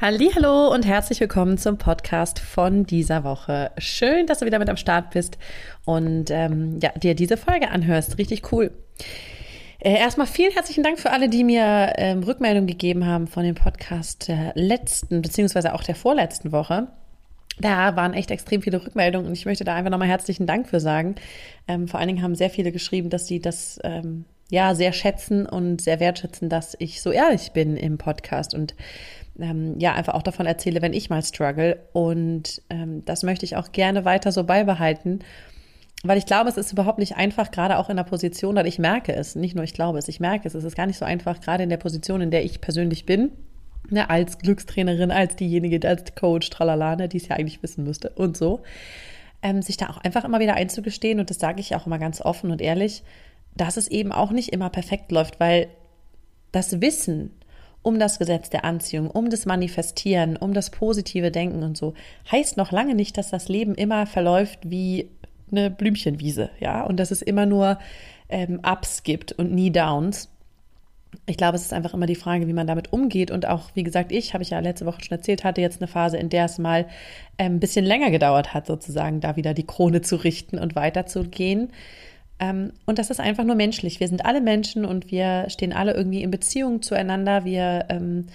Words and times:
Hallo 0.00 0.72
und 0.72 0.86
herzlich 0.86 1.18
willkommen 1.18 1.58
zum 1.58 1.76
Podcast 1.76 2.38
von 2.38 2.84
dieser 2.84 3.24
Woche. 3.24 3.72
Schön, 3.78 4.28
dass 4.28 4.38
du 4.38 4.46
wieder 4.46 4.60
mit 4.60 4.70
am 4.70 4.76
Start 4.76 5.10
bist 5.10 5.38
und 5.84 6.30
ähm, 6.30 6.78
ja, 6.80 6.92
dir 6.92 7.16
diese 7.16 7.36
Folge 7.36 7.72
anhörst. 7.72 8.16
Richtig 8.16 8.52
cool. 8.52 8.70
Äh, 9.80 9.98
erstmal 9.98 10.28
vielen 10.28 10.52
herzlichen 10.52 10.84
Dank 10.84 11.00
für 11.00 11.10
alle, 11.10 11.28
die 11.28 11.42
mir 11.42 11.94
ähm, 11.96 12.22
Rückmeldung 12.22 12.68
gegeben 12.68 13.06
haben 13.06 13.26
von 13.26 13.42
dem 13.42 13.56
Podcast 13.56 14.28
der 14.28 14.52
letzten 14.54 15.20
beziehungsweise 15.20 15.74
auch 15.74 15.82
der 15.82 15.96
vorletzten 15.96 16.52
Woche. 16.52 16.86
Da 17.58 17.96
waren 17.96 18.14
echt 18.14 18.30
extrem 18.30 18.62
viele 18.62 18.80
Rückmeldungen 18.80 19.26
und 19.26 19.32
ich 19.32 19.46
möchte 19.46 19.64
da 19.64 19.74
einfach 19.74 19.90
nochmal 19.90 20.06
herzlichen 20.06 20.46
Dank 20.46 20.68
für 20.68 20.78
sagen. 20.78 21.16
Ähm, 21.66 21.88
vor 21.88 21.98
allen 21.98 22.06
Dingen 22.06 22.22
haben 22.22 22.36
sehr 22.36 22.50
viele 22.50 22.70
geschrieben, 22.70 23.10
dass 23.10 23.26
sie 23.26 23.40
das 23.40 23.80
ähm, 23.82 24.26
ja 24.48 24.74
sehr 24.74 24.92
schätzen 24.92 25.44
und 25.44 25.80
sehr 25.80 26.00
wertschätzen, 26.00 26.48
dass 26.48 26.76
ich 26.78 27.02
so 27.02 27.10
ehrlich 27.10 27.50
bin 27.50 27.76
im 27.76 27.98
Podcast 27.98 28.54
und 28.54 28.74
ähm, 29.38 29.78
ja 29.78 29.94
einfach 29.94 30.14
auch 30.14 30.22
davon 30.22 30.46
erzähle, 30.46 30.82
wenn 30.82 30.92
ich 30.92 31.10
mal 31.10 31.22
struggle. 31.22 31.80
Und 31.92 32.62
ähm, 32.70 33.04
das 33.04 33.22
möchte 33.22 33.44
ich 33.44 33.56
auch 33.56 33.72
gerne 33.72 34.04
weiter 34.04 34.32
so 34.32 34.44
beibehalten. 34.44 35.20
Weil 36.04 36.18
ich 36.18 36.26
glaube, 36.26 36.48
es 36.48 36.56
ist 36.56 36.72
überhaupt 36.72 36.98
nicht 36.98 37.16
einfach, 37.16 37.50
gerade 37.50 37.76
auch 37.76 37.90
in 37.90 37.96
der 37.96 38.04
Position, 38.04 38.54
weil 38.54 38.68
ich 38.68 38.78
merke 38.78 39.12
es, 39.12 39.34
nicht 39.34 39.56
nur 39.56 39.64
ich 39.64 39.74
glaube 39.74 39.98
es, 39.98 40.06
ich 40.06 40.20
merke 40.20 40.46
es, 40.46 40.54
es 40.54 40.62
ist 40.62 40.76
gar 40.76 40.86
nicht 40.86 40.98
so 40.98 41.04
einfach, 41.04 41.40
gerade 41.40 41.64
in 41.64 41.70
der 41.70 41.76
Position, 41.76 42.20
in 42.20 42.30
der 42.30 42.44
ich 42.44 42.60
persönlich 42.60 43.04
bin, 43.04 43.32
ne, 43.90 44.08
als 44.08 44.38
Glückstrainerin, 44.38 45.10
als 45.10 45.34
diejenige, 45.34 45.86
als 45.88 46.14
Coach, 46.14 46.50
tralala, 46.50 46.94
ne, 46.94 47.08
die 47.08 47.16
es 47.16 47.26
ja 47.26 47.34
eigentlich 47.34 47.64
wissen 47.64 47.82
müsste 47.82 48.10
und 48.10 48.36
so, 48.36 48.60
ähm, 49.42 49.60
sich 49.60 49.76
da 49.76 49.88
auch 49.88 49.98
einfach 49.98 50.24
immer 50.24 50.38
wieder 50.38 50.54
einzugestehen 50.54 51.18
und 51.18 51.30
das 51.30 51.40
sage 51.40 51.60
ich 51.60 51.74
auch 51.74 51.86
immer 51.86 51.98
ganz 51.98 52.20
offen 52.20 52.52
und 52.52 52.60
ehrlich, 52.60 53.02
dass 53.56 53.76
es 53.76 53.88
eben 53.88 54.12
auch 54.12 54.30
nicht 54.30 54.50
immer 54.50 54.70
perfekt 54.70 55.10
läuft, 55.10 55.40
weil 55.40 55.68
das 56.52 56.80
Wissen 56.80 57.32
um 57.88 57.98
das 57.98 58.18
Gesetz 58.18 58.50
der 58.50 58.66
Anziehung, 58.66 59.10
um 59.10 59.30
das 59.30 59.46
Manifestieren, 59.46 60.36
um 60.36 60.52
das 60.52 60.68
positive 60.68 61.30
Denken 61.30 61.62
und 61.62 61.78
so, 61.78 61.94
heißt 62.30 62.58
noch 62.58 62.70
lange 62.70 62.94
nicht, 62.94 63.16
dass 63.16 63.30
das 63.30 63.48
Leben 63.48 63.74
immer 63.74 64.04
verläuft 64.04 64.58
wie 64.64 65.08
eine 65.50 65.70
Blümchenwiese, 65.70 66.50
ja, 66.60 66.82
und 66.84 67.00
dass 67.00 67.10
es 67.10 67.22
immer 67.22 67.46
nur 67.46 67.78
ähm, 68.28 68.60
Ups 68.62 69.04
gibt 69.04 69.32
und 69.32 69.52
nie 69.52 69.70
Downs. 69.70 70.28
Ich 71.24 71.38
glaube, 71.38 71.56
es 71.56 71.62
ist 71.62 71.72
einfach 71.72 71.94
immer 71.94 72.04
die 72.04 72.14
Frage, 72.14 72.46
wie 72.46 72.52
man 72.52 72.66
damit 72.66 72.92
umgeht. 72.92 73.30
Und 73.30 73.46
auch, 73.46 73.70
wie 73.72 73.84
gesagt, 73.84 74.12
ich, 74.12 74.34
habe 74.34 74.42
ich 74.42 74.50
ja 74.50 74.58
letzte 74.60 74.84
Woche 74.84 75.02
schon 75.02 75.16
erzählt, 75.16 75.42
hatte 75.42 75.62
jetzt 75.62 75.80
eine 75.80 75.88
Phase, 75.88 76.18
in 76.18 76.28
der 76.28 76.44
es 76.44 76.58
mal 76.58 76.86
ähm, 77.38 77.54
ein 77.54 77.60
bisschen 77.60 77.86
länger 77.86 78.10
gedauert 78.10 78.52
hat, 78.52 78.66
sozusagen, 78.66 79.20
da 79.20 79.36
wieder 79.36 79.54
die 79.54 79.66
Krone 79.66 80.02
zu 80.02 80.16
richten 80.16 80.58
und 80.58 80.76
weiterzugehen. 80.76 81.70
Ähm, 82.40 82.72
und 82.86 82.98
das 82.98 83.10
ist 83.10 83.20
einfach 83.20 83.44
nur 83.44 83.56
menschlich. 83.56 84.00
Wir 84.00 84.08
sind 84.08 84.24
alle 84.24 84.40
Menschen 84.40 84.84
und 84.84 85.10
wir 85.10 85.46
stehen 85.48 85.72
alle 85.72 85.94
irgendwie 85.94 86.22
in 86.22 86.30
Beziehung 86.30 86.82
zueinander. 86.82 87.44
Wir 87.44 87.86
ähm, 87.88 88.26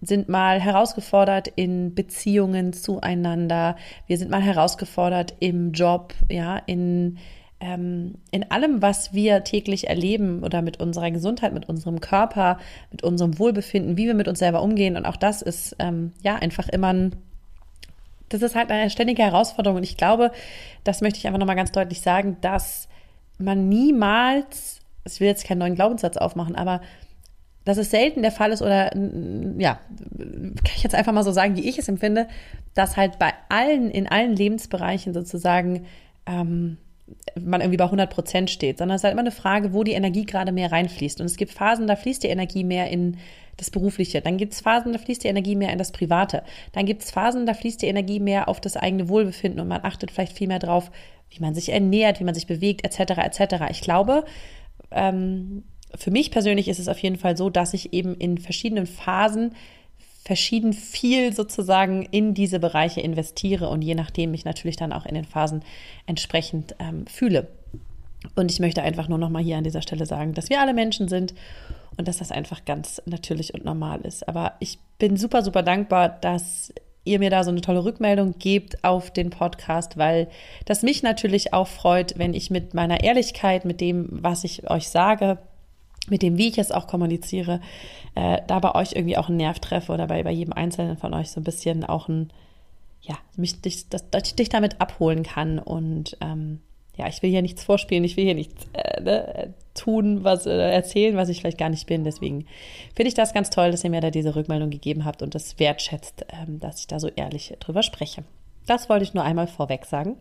sind 0.00 0.28
mal 0.28 0.60
herausgefordert 0.60 1.48
in 1.54 1.94
Beziehungen 1.94 2.72
zueinander. 2.72 3.76
Wir 4.06 4.18
sind 4.18 4.30
mal 4.30 4.42
herausgefordert 4.42 5.34
im 5.38 5.72
Job, 5.72 6.14
ja, 6.28 6.56
in, 6.66 7.18
ähm, 7.60 8.16
in 8.32 8.50
allem, 8.50 8.82
was 8.82 9.12
wir 9.14 9.44
täglich 9.44 9.88
erleben 9.88 10.42
oder 10.42 10.62
mit 10.62 10.80
unserer 10.80 11.10
Gesundheit, 11.12 11.52
mit 11.52 11.68
unserem 11.68 12.00
Körper, 12.00 12.58
mit 12.90 13.04
unserem 13.04 13.38
Wohlbefinden, 13.38 13.96
wie 13.96 14.06
wir 14.06 14.14
mit 14.14 14.26
uns 14.26 14.40
selber 14.40 14.62
umgehen. 14.62 14.96
Und 14.96 15.06
auch 15.06 15.16
das 15.16 15.42
ist 15.42 15.76
ähm, 15.78 16.12
ja 16.22 16.36
einfach 16.36 16.68
immer 16.68 16.92
ein 16.92 17.16
das 18.30 18.42
ist 18.42 18.54
halt 18.54 18.70
eine 18.70 18.90
ständige 18.90 19.22
Herausforderung. 19.22 19.78
Und 19.78 19.84
ich 19.84 19.96
glaube, 19.96 20.32
das 20.84 21.00
möchte 21.00 21.18
ich 21.18 21.26
einfach 21.26 21.38
nochmal 21.38 21.56
ganz 21.56 21.72
deutlich 21.72 22.02
sagen, 22.02 22.36
dass 22.42 22.88
man 23.38 23.68
niemals, 23.68 24.80
ich 25.04 25.20
will 25.20 25.28
jetzt 25.28 25.46
keinen 25.46 25.58
neuen 25.58 25.74
Glaubenssatz 25.74 26.16
aufmachen, 26.16 26.56
aber 26.56 26.80
dass 27.64 27.76
es 27.76 27.90
selten 27.90 28.22
der 28.22 28.32
Fall 28.32 28.50
ist 28.52 28.62
oder 28.62 28.94
ja, 28.94 29.78
kann 30.16 30.74
ich 30.74 30.82
jetzt 30.82 30.94
einfach 30.94 31.12
mal 31.12 31.24
so 31.24 31.32
sagen, 31.32 31.56
wie 31.56 31.68
ich 31.68 31.78
es 31.78 31.88
empfinde, 31.88 32.26
dass 32.74 32.96
halt 32.96 33.18
bei 33.18 33.32
allen, 33.48 33.90
in 33.90 34.08
allen 34.08 34.34
Lebensbereichen 34.34 35.12
sozusagen 35.12 35.84
ähm, 36.26 36.78
man 37.38 37.60
irgendwie 37.60 37.76
bei 37.76 37.84
100 37.84 38.10
Prozent 38.10 38.50
steht, 38.50 38.78
sondern 38.78 38.96
es 38.96 39.00
ist 39.00 39.04
halt 39.04 39.12
immer 39.12 39.20
eine 39.20 39.30
Frage, 39.30 39.72
wo 39.72 39.84
die 39.84 39.92
Energie 39.92 40.24
gerade 40.24 40.52
mehr 40.52 40.72
reinfließt. 40.72 41.20
Und 41.20 41.26
es 41.26 41.36
gibt 41.36 41.52
Phasen, 41.52 41.86
da 41.86 41.96
fließt 41.96 42.22
die 42.22 42.28
Energie 42.28 42.64
mehr 42.64 42.90
in 42.90 43.18
das 43.58 43.70
Berufliche. 43.70 44.22
Dann 44.22 44.38
gibt 44.38 44.54
es 44.54 44.62
Phasen, 44.62 44.92
da 44.92 44.98
fließt 44.98 45.22
die 45.22 45.28
Energie 45.28 45.54
mehr 45.54 45.72
in 45.72 45.78
das 45.78 45.92
Private. 45.92 46.42
Dann 46.72 46.86
gibt 46.86 47.02
es 47.02 47.10
Phasen, 47.10 47.44
da 47.44 47.52
fließt 47.52 47.82
die 47.82 47.86
Energie 47.86 48.20
mehr 48.20 48.48
auf 48.48 48.60
das 48.60 48.76
eigene 48.76 49.08
Wohlbefinden 49.08 49.60
und 49.60 49.68
man 49.68 49.84
achtet 49.84 50.10
vielleicht 50.10 50.32
viel 50.32 50.48
mehr 50.48 50.58
drauf, 50.58 50.90
wie 51.30 51.40
man 51.40 51.54
sich 51.54 51.70
ernährt, 51.70 52.20
wie 52.20 52.24
man 52.24 52.34
sich 52.34 52.46
bewegt, 52.46 52.84
etc. 52.84 53.18
etc. 53.18 53.64
Ich 53.70 53.82
glaube, 53.82 54.24
ähm, 54.90 55.64
für 55.94 56.10
mich 56.10 56.30
persönlich 56.30 56.68
ist 56.68 56.78
es 56.78 56.88
auf 56.88 56.98
jeden 56.98 57.16
Fall 57.16 57.36
so, 57.36 57.50
dass 57.50 57.74
ich 57.74 57.92
eben 57.92 58.14
in 58.14 58.38
verschiedenen 58.38 58.86
Phasen 58.86 59.52
verschieden 60.24 60.72
viel 60.72 61.32
sozusagen 61.32 62.02
in 62.02 62.34
diese 62.34 62.60
Bereiche 62.60 63.00
investiere 63.00 63.68
und 63.70 63.82
je 63.82 63.94
nachdem 63.94 64.30
mich 64.30 64.44
natürlich 64.44 64.76
dann 64.76 64.92
auch 64.92 65.06
in 65.06 65.14
den 65.14 65.24
Phasen 65.24 65.62
entsprechend 66.06 66.74
ähm, 66.78 67.06
fühle. 67.06 67.48
Und 68.34 68.50
ich 68.50 68.60
möchte 68.60 68.82
einfach 68.82 69.08
nur 69.08 69.18
noch 69.18 69.30
mal 69.30 69.42
hier 69.42 69.56
an 69.56 69.64
dieser 69.64 69.80
Stelle 69.80 70.06
sagen, 70.06 70.34
dass 70.34 70.50
wir 70.50 70.60
alle 70.60 70.74
Menschen 70.74 71.08
sind 71.08 71.34
und 71.98 72.08
dass 72.08 72.18
das 72.18 72.32
einfach 72.32 72.64
ganz 72.64 73.02
natürlich 73.04 73.52
und 73.52 73.64
normal 73.64 74.00
ist. 74.02 74.26
Aber 74.28 74.54
ich 74.60 74.78
bin 74.98 75.16
super, 75.16 75.42
super 75.42 75.62
dankbar, 75.62 76.08
dass 76.08 76.72
ihr 77.04 77.18
mir 77.18 77.30
da 77.30 77.42
so 77.42 77.50
eine 77.50 77.60
tolle 77.60 77.84
Rückmeldung 77.84 78.38
gebt 78.38 78.84
auf 78.84 79.10
den 79.10 79.30
Podcast, 79.30 79.96
weil 79.96 80.28
das 80.64 80.82
mich 80.82 81.02
natürlich 81.02 81.52
auch 81.52 81.66
freut, 81.66 82.18
wenn 82.18 82.34
ich 82.34 82.50
mit 82.50 82.74
meiner 82.74 83.02
Ehrlichkeit, 83.02 83.64
mit 83.64 83.80
dem, 83.80 84.08
was 84.10 84.44
ich 84.44 84.70
euch 84.70 84.88
sage, 84.88 85.38
mit 86.08 86.22
dem, 86.22 86.38
wie 86.38 86.48
ich 86.48 86.58
es 86.58 86.72
auch 86.72 86.86
kommuniziere, 86.86 87.60
äh, 88.14 88.40
da 88.46 88.60
bei 88.60 88.74
euch 88.74 88.92
irgendwie 88.92 89.16
auch 89.16 89.28
einen 89.28 89.38
Nerv 89.38 89.58
treffe 89.58 89.92
oder 89.92 90.06
bei, 90.06 90.22
bei 90.22 90.30
jedem 90.30 90.52
Einzelnen 90.52 90.96
von 90.96 91.12
euch 91.14 91.30
so 91.30 91.40
ein 91.40 91.44
bisschen 91.44 91.84
auch 91.84 92.08
ein, 92.08 92.30
ja, 93.00 93.16
mich, 93.36 93.60
dich, 93.60 93.88
dass, 93.88 94.08
dass 94.10 94.28
ich 94.28 94.34
dich 94.34 94.48
damit 94.48 94.80
abholen 94.80 95.22
kann 95.22 95.58
und 95.58 96.16
ähm, 96.20 96.60
ja, 96.98 97.06
ich 97.06 97.22
will 97.22 97.30
hier 97.30 97.42
nichts 97.42 97.64
vorspielen, 97.64 98.04
ich 98.04 98.16
will 98.16 98.24
hier 98.24 98.34
nichts 98.34 98.66
äh, 98.72 99.00
ne, 99.00 99.54
tun, 99.74 100.24
was 100.24 100.46
äh, 100.46 100.50
erzählen, 100.50 101.16
was 101.16 101.28
ich 101.28 101.40
vielleicht 101.40 101.58
gar 101.58 101.68
nicht 101.68 101.86
bin. 101.86 102.04
Deswegen 102.04 102.46
finde 102.94 103.08
ich 103.08 103.14
das 103.14 103.32
ganz 103.32 103.50
toll, 103.50 103.70
dass 103.70 103.84
ihr 103.84 103.90
mir 103.90 104.00
da 104.00 104.10
diese 104.10 104.34
Rückmeldung 104.34 104.70
gegeben 104.70 105.04
habt 105.04 105.22
und 105.22 105.34
das 105.34 105.58
wertschätzt, 105.58 106.26
ähm, 106.32 106.58
dass 106.60 106.80
ich 106.80 106.86
da 106.88 106.98
so 106.98 107.08
ehrlich 107.08 107.54
drüber 107.60 107.82
spreche. 107.82 108.24
Das 108.66 108.88
wollte 108.88 109.04
ich 109.04 109.14
nur 109.14 109.24
einmal 109.24 109.46
vorweg 109.46 109.86
sagen. 109.86 110.16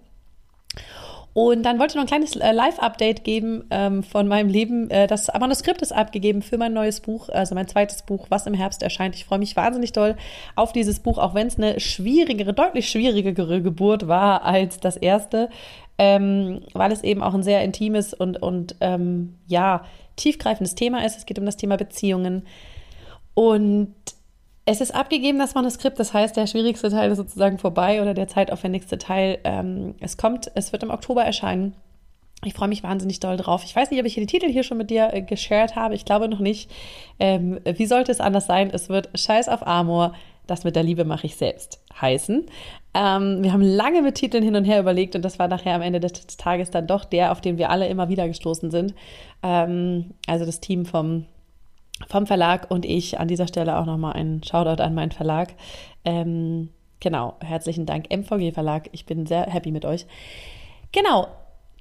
Und 1.37 1.61
dann 1.67 1.77
wollte 1.77 1.91
ich 1.91 1.95
noch 1.97 2.01
ein 2.01 2.07
kleines 2.07 2.35
äh, 2.35 2.51
Live-Update 2.51 3.23
geben 3.23 3.65
ähm, 3.69 4.01
von 4.01 4.27
meinem 4.27 4.49
Leben. 4.49 4.89
Äh, 4.89 5.05
das 5.05 5.27
Manuskript 5.39 5.83
ist 5.83 5.91
abgegeben 5.91 6.41
für 6.41 6.57
mein 6.57 6.73
neues 6.73 6.99
Buch, 6.99 7.29
also 7.29 7.53
mein 7.53 7.67
zweites 7.67 8.01
Buch, 8.01 8.25
was 8.29 8.47
im 8.47 8.55
Herbst 8.55 8.81
erscheint. 8.81 9.13
Ich 9.13 9.25
freue 9.25 9.37
mich 9.37 9.55
wahnsinnig 9.55 9.91
doll 9.91 10.15
auf 10.55 10.73
dieses 10.73 10.99
Buch, 10.99 11.19
auch 11.19 11.35
wenn 11.35 11.45
es 11.45 11.59
eine 11.59 11.79
schwierigere, 11.79 12.53
deutlich 12.53 12.89
schwierigere 12.89 13.61
Geburt 13.61 14.07
war 14.07 14.45
als 14.45 14.79
das 14.79 14.97
erste, 14.97 15.49
ähm, 15.97 16.61
weil 16.73 16.91
es 16.91 17.03
eben 17.03 17.23
auch 17.23 17.33
ein 17.33 17.43
sehr 17.43 17.63
intimes 17.63 18.13
und, 18.13 18.41
und 18.41 18.75
ähm, 18.81 19.35
ja, 19.47 19.83
tiefgreifendes 20.15 20.75
Thema 20.75 21.05
ist. 21.05 21.17
Es 21.17 21.25
geht 21.25 21.39
um 21.39 21.45
das 21.45 21.57
Thema 21.57 21.77
Beziehungen. 21.77 22.45
Und 23.33 23.93
es 24.65 24.81
ist 24.81 24.93
abgegeben, 24.93 25.39
das 25.39 25.55
Manuskript, 25.55 25.99
das 25.99 26.13
heißt, 26.13 26.35
der 26.35 26.45
schwierigste 26.45 26.89
Teil 26.89 27.11
ist 27.11 27.17
sozusagen 27.17 27.57
vorbei 27.57 28.01
oder 28.01 28.13
der 28.13 28.27
zeitaufwendigste 28.27 28.97
Teil. 28.97 29.39
Ähm, 29.43 29.95
es 30.01 30.17
kommt, 30.17 30.51
es 30.55 30.71
wird 30.71 30.83
im 30.83 30.89
Oktober 30.89 31.23
erscheinen. 31.23 31.73
Ich 32.43 32.53
freue 32.53 32.67
mich 32.67 32.83
wahnsinnig 32.83 33.19
doll 33.19 33.37
drauf. 33.37 33.63
Ich 33.63 33.75
weiß 33.75 33.89
nicht, 33.89 33.99
ob 33.99 34.05
ich 34.05 34.15
den 34.15 34.27
Titel 34.27 34.47
hier 34.47 34.63
schon 34.63 34.77
mit 34.77 34.89
dir 34.89 35.13
äh, 35.13 35.21
geshared 35.21 35.75
habe. 35.75 35.95
Ich 35.95 36.05
glaube 36.05 36.27
noch 36.27 36.39
nicht. 36.39 36.69
Ähm, 37.19 37.59
wie 37.63 37.85
sollte 37.87 38.11
es 38.11 38.19
anders 38.19 38.45
sein? 38.45 38.69
Es 38.71 38.89
wird 38.89 39.09
Scheiß 39.17 39.49
auf 39.49 39.65
Amor. 39.65 40.13
Das 40.47 40.63
mit 40.63 40.75
der 40.75 40.83
Liebe 40.83 41.05
mache 41.05 41.27
ich 41.27 41.35
selbst 41.35 41.83
heißen. 41.99 42.45
Ähm, 42.93 43.43
wir 43.43 43.53
haben 43.53 43.61
lange 43.61 44.01
mit 44.01 44.15
Titeln 44.15 44.43
hin 44.43 44.55
und 44.55 44.65
her 44.65 44.79
überlegt 44.79 45.15
und 45.15 45.23
das 45.23 45.39
war 45.39 45.47
nachher 45.47 45.75
am 45.75 45.81
Ende 45.81 45.99
des 45.99 46.13
Tages 46.37 46.71
dann 46.71 46.87
doch 46.87 47.05
der, 47.05 47.31
auf 47.31 47.41
den 47.41 47.57
wir 47.57 47.69
alle 47.69 47.87
immer 47.87 48.09
wieder 48.09 48.27
gestoßen 48.27 48.71
sind. 48.71 48.93
Ähm, 49.43 50.11
also 50.27 50.45
das 50.45 50.59
Team 50.59 50.85
vom 50.85 51.25
vom 52.07 52.27
Verlag 52.27 52.69
und 52.69 52.85
ich 52.85 53.19
an 53.19 53.27
dieser 53.27 53.47
Stelle 53.47 53.77
auch 53.77 53.85
nochmal 53.85 54.13
einen 54.13 54.43
Shoutout 54.43 54.83
an 54.83 54.93
meinen 54.93 55.11
Verlag. 55.11 55.55
Ähm, 56.05 56.69
genau, 56.99 57.35
herzlichen 57.39 57.87
Dank, 57.87 58.11
MVG 58.11 58.51
Verlag. 58.51 58.89
Ich 58.91 59.07
bin 59.07 59.25
sehr 59.25 59.47
happy 59.47 59.71
mit 59.71 59.83
euch. 59.83 60.05
Genau, 60.91 61.27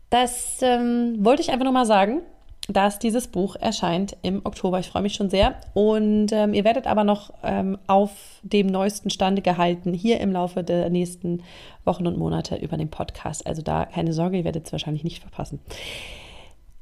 das 0.08 0.62
ähm, 0.62 1.16
wollte 1.20 1.42
ich 1.42 1.50
einfach 1.50 1.66
nochmal 1.66 1.84
sagen, 1.86 2.22
dass 2.68 2.98
dieses 2.98 3.28
Buch 3.28 3.56
erscheint 3.56 4.16
im 4.22 4.40
Oktober. 4.44 4.78
Ich 4.80 4.88
freue 4.88 5.02
mich 5.02 5.14
schon 5.14 5.30
sehr. 5.30 5.54
Und 5.74 6.32
ähm, 6.32 6.52
ihr 6.52 6.64
werdet 6.64 6.86
aber 6.86 7.04
noch 7.04 7.32
ähm, 7.42 7.78
auf 7.86 8.10
dem 8.42 8.66
neuesten 8.66 9.10
Stande 9.10 9.42
gehalten, 9.42 9.94
hier 9.94 10.20
im 10.20 10.32
Laufe 10.32 10.64
der 10.64 10.90
nächsten 10.90 11.42
Wochen 11.84 12.06
und 12.06 12.18
Monate 12.18 12.56
über 12.56 12.76
den 12.76 12.90
Podcast. 12.90 13.46
Also 13.46 13.62
da 13.62 13.84
keine 13.84 14.12
Sorge, 14.12 14.38
ihr 14.38 14.44
werdet 14.44 14.66
es 14.66 14.72
wahrscheinlich 14.72 15.04
nicht 15.04 15.20
verpassen. 15.20 15.60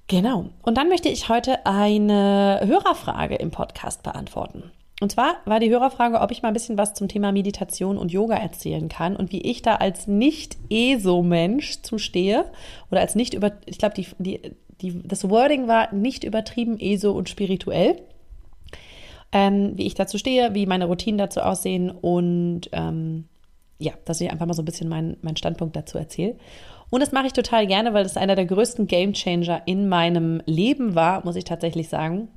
Genau. 0.07 0.47
Und 0.63 0.77
dann 0.77 0.89
möchte 0.89 1.09
ich 1.09 1.29
heute 1.29 1.65
eine 1.65 2.61
Hörerfrage 2.65 3.37
im 3.37 3.51
Podcast 3.51 4.03
beantworten. 4.03 4.71
Und 5.01 5.11
zwar 5.11 5.37
war 5.45 5.59
die 5.61 5.71
Hörerfrage, 5.71 6.21
ob 6.21 6.31
ich 6.31 6.43
mal 6.43 6.49
ein 6.49 6.55
bisschen 6.55 6.79
was 6.79 6.95
zum 6.95 7.09
Thema 7.09 7.33
Meditation 7.33 7.99
und 7.99 8.13
Yoga 8.13 8.37
erzählen 8.37 8.89
kann 8.89 9.17
und 9.17 9.33
wie 9.33 9.41
ich 9.41 9.61
da 9.61 9.77
als 9.77 10.07
nicht-ESO-Mensch 10.07 11.83
zustehe 11.83 12.45
oder 12.91 13.01
als 13.01 13.17
nicht 13.17 13.35
über, 13.35 13.53
ich 13.67 13.79
glaube, 13.79 13.95
die, 13.97 14.07
die, 14.19 14.41
die, 14.81 15.03
das 15.03 15.29
Wording 15.29 15.69
war 15.69 15.93
nicht 15.95 16.25
übertrieben 16.25 16.79
ESO 16.79 17.13
und 17.13 17.29
spirituell. 17.29 18.01
Ähm, 19.33 19.73
wie 19.77 19.87
ich 19.87 19.95
dazu 19.95 20.17
stehe, 20.17 20.55
wie 20.55 20.67
meine 20.67 20.85
Routinen 20.85 21.19
dazu 21.19 21.41
aussehen 21.41 21.91
und 21.91 22.71
ähm, 22.73 23.25
ja, 23.79 23.93
dass 24.05 24.21
ich 24.21 24.31
einfach 24.31 24.47
mal 24.47 24.55
so 24.55 24.63
ein 24.63 24.67
bisschen 24.67 24.89
meinen 24.89 25.17
mein 25.23 25.37
Standpunkt 25.37 25.75
dazu 25.75 25.99
erzähle. 25.99 26.37
Und 26.91 27.01
das 27.01 27.11
mache 27.11 27.27
ich 27.27 27.33
total 27.33 27.67
gerne, 27.67 27.93
weil 27.93 28.05
das 28.05 28.17
einer 28.17 28.37
der 28.37 28.47
größten 28.47 28.87
Game 28.87 29.13
Changer 29.13 29.63
in 29.67 29.89
meinem 29.89 30.41
Leben 30.47 30.95
war, 30.95 31.25
muss 31.25 31.35
ich 31.35 31.45
tatsächlich 31.45 31.89
sagen. 31.89 32.29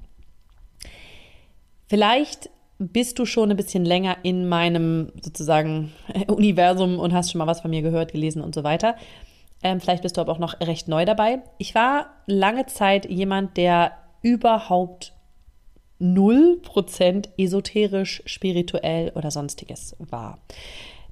Vielleicht 1.88 2.50
bist 2.80 3.18
du 3.18 3.26
schon 3.26 3.50
ein 3.50 3.58
bisschen 3.58 3.86
länger 3.86 4.18
in 4.24 4.48
meinem 4.48 5.12
sozusagen 5.22 5.92
Universum 6.28 7.00
und 7.00 7.14
hast 7.14 7.32
schon 7.32 7.40
mal 7.40 7.48
was 7.48 7.62
von 7.62 7.72
mir 7.72 7.82
gehört, 7.82 8.12
gelesen 8.12 8.42
und 8.42 8.56
so 8.56 8.64
weiter. 8.64 8.96
Ähm, 9.64 9.80
vielleicht 9.80 10.04
bist 10.04 10.18
du 10.18 10.22
aber 10.22 10.32
auch 10.32 10.40
noch 10.40 10.60
recht 10.62 10.88
neu 10.88 11.06
dabei. 11.06 11.40
Ich 11.58 11.74
war 11.76 12.08
lange 12.26 12.66
Zeit 12.68 13.10
jemand, 13.10 13.58
der 13.58 13.94
überhaupt 14.22 15.14
0% 16.00 17.30
esoterisch, 17.38 18.22
spirituell 18.26 19.12
oder 19.16 19.32
sonstiges 19.32 19.96
war. 20.00 20.40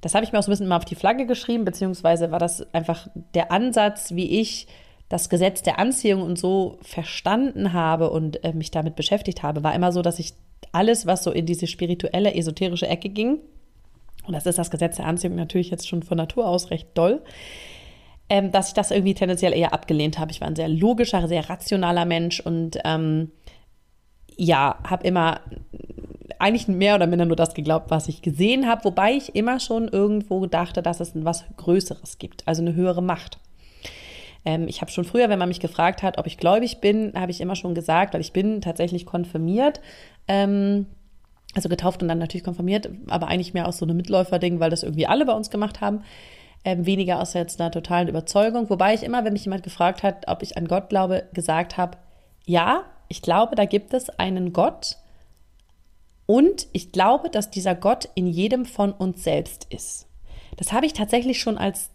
Das 0.00 0.14
habe 0.14 0.24
ich 0.24 0.32
mir 0.32 0.38
auch 0.38 0.42
so 0.42 0.50
ein 0.50 0.52
bisschen 0.52 0.68
mal 0.68 0.76
auf 0.76 0.84
die 0.84 0.94
Flagge 0.94 1.26
geschrieben, 1.26 1.64
beziehungsweise 1.64 2.30
war 2.30 2.38
das 2.38 2.72
einfach 2.72 3.08
der 3.34 3.50
Ansatz, 3.50 4.14
wie 4.14 4.40
ich 4.40 4.68
das 5.08 5.28
Gesetz 5.28 5.62
der 5.62 5.78
Anziehung 5.78 6.22
und 6.22 6.38
so 6.38 6.78
verstanden 6.82 7.72
habe 7.72 8.10
und 8.10 8.44
äh, 8.44 8.52
mich 8.52 8.70
damit 8.70 8.96
beschäftigt 8.96 9.42
habe, 9.42 9.62
war 9.64 9.74
immer 9.74 9.92
so, 9.92 10.02
dass 10.02 10.18
ich 10.18 10.34
alles, 10.72 11.06
was 11.06 11.24
so 11.24 11.30
in 11.30 11.46
diese 11.46 11.66
spirituelle, 11.66 12.34
esoterische 12.34 12.88
Ecke 12.88 13.08
ging, 13.08 13.38
und 14.26 14.32
das 14.32 14.46
ist 14.46 14.58
das 14.58 14.70
Gesetz 14.70 14.96
der 14.96 15.06
Anziehung 15.06 15.36
natürlich 15.36 15.70
jetzt 15.70 15.88
schon 15.88 16.02
von 16.02 16.16
Natur 16.16 16.46
aus 16.48 16.70
recht 16.70 16.88
doll, 16.94 17.22
ähm, 18.28 18.52
dass 18.52 18.68
ich 18.68 18.74
das 18.74 18.90
irgendwie 18.90 19.14
tendenziell 19.14 19.52
eher 19.52 19.72
abgelehnt 19.72 20.18
habe. 20.18 20.32
Ich 20.32 20.40
war 20.40 20.48
ein 20.48 20.56
sehr 20.56 20.68
logischer, 20.68 21.28
sehr 21.28 21.48
rationaler 21.48 22.04
Mensch 22.04 22.40
und 22.40 22.78
ähm, 22.84 23.30
ja, 24.36 24.78
habe 24.84 25.06
immer 25.06 25.40
eigentlich 26.38 26.68
mehr 26.68 26.96
oder 26.96 27.06
minder 27.06 27.24
nur 27.24 27.36
das 27.36 27.54
geglaubt, 27.54 27.90
was 27.90 28.08
ich 28.08 28.20
gesehen 28.20 28.66
habe, 28.66 28.84
wobei 28.84 29.12
ich 29.12 29.34
immer 29.34 29.58
schon 29.58 29.88
irgendwo 29.88 30.46
dachte, 30.46 30.82
dass 30.82 31.00
es 31.00 31.12
was 31.14 31.44
Größeres 31.56 32.18
gibt, 32.18 32.46
also 32.46 32.62
eine 32.62 32.74
höhere 32.74 33.02
Macht. 33.02 33.38
Ähm, 34.44 34.68
ich 34.68 34.80
habe 34.80 34.90
schon 34.90 35.04
früher, 35.04 35.28
wenn 35.28 35.38
man 35.38 35.48
mich 35.48 35.60
gefragt 35.60 36.02
hat, 36.02 36.18
ob 36.18 36.26
ich 36.26 36.36
gläubig 36.36 36.80
bin, 36.80 37.12
habe 37.14 37.30
ich 37.30 37.40
immer 37.40 37.56
schon 37.56 37.74
gesagt, 37.74 38.12
weil 38.12 38.20
ich 38.20 38.32
bin 38.32 38.60
tatsächlich 38.60 39.06
konfirmiert. 39.06 39.80
Ähm, 40.28 40.86
also 41.54 41.70
getauft 41.70 42.02
und 42.02 42.08
dann 42.08 42.18
natürlich 42.18 42.44
konfirmiert, 42.44 42.90
aber 43.08 43.28
eigentlich 43.28 43.54
mehr 43.54 43.66
aus 43.66 43.78
so 43.78 43.86
einem 43.86 43.96
Mitläuferding, 43.96 44.60
weil 44.60 44.68
das 44.68 44.82
irgendwie 44.82 45.06
alle 45.06 45.24
bei 45.24 45.32
uns 45.32 45.48
gemacht 45.48 45.80
haben. 45.80 46.02
Ähm, 46.66 46.84
weniger 46.84 47.22
aus 47.22 47.32
jetzt 47.34 47.60
einer 47.60 47.70
totalen 47.70 48.08
Überzeugung. 48.08 48.68
Wobei 48.68 48.92
ich 48.92 49.04
immer, 49.04 49.24
wenn 49.24 49.34
mich 49.34 49.44
jemand 49.44 49.62
gefragt 49.62 50.02
hat, 50.02 50.26
ob 50.26 50.42
ich 50.42 50.56
an 50.56 50.66
Gott 50.66 50.88
glaube, 50.88 51.28
gesagt 51.32 51.76
habe, 51.76 51.96
ja, 52.44 52.82
ich 53.06 53.22
glaube, 53.22 53.54
da 53.54 53.66
gibt 53.66 53.94
es 53.94 54.10
einen 54.10 54.52
Gott. 54.52 54.96
Und 56.26 56.66
ich 56.72 56.90
glaube, 56.90 57.30
dass 57.30 57.52
dieser 57.52 57.76
Gott 57.76 58.08
in 58.16 58.26
jedem 58.26 58.66
von 58.66 58.90
uns 58.90 59.22
selbst 59.22 59.68
ist. 59.70 60.08
Das 60.56 60.72
habe 60.72 60.86
ich 60.86 60.92
tatsächlich 60.92 61.38
schon 61.40 61.56
als 61.56 61.90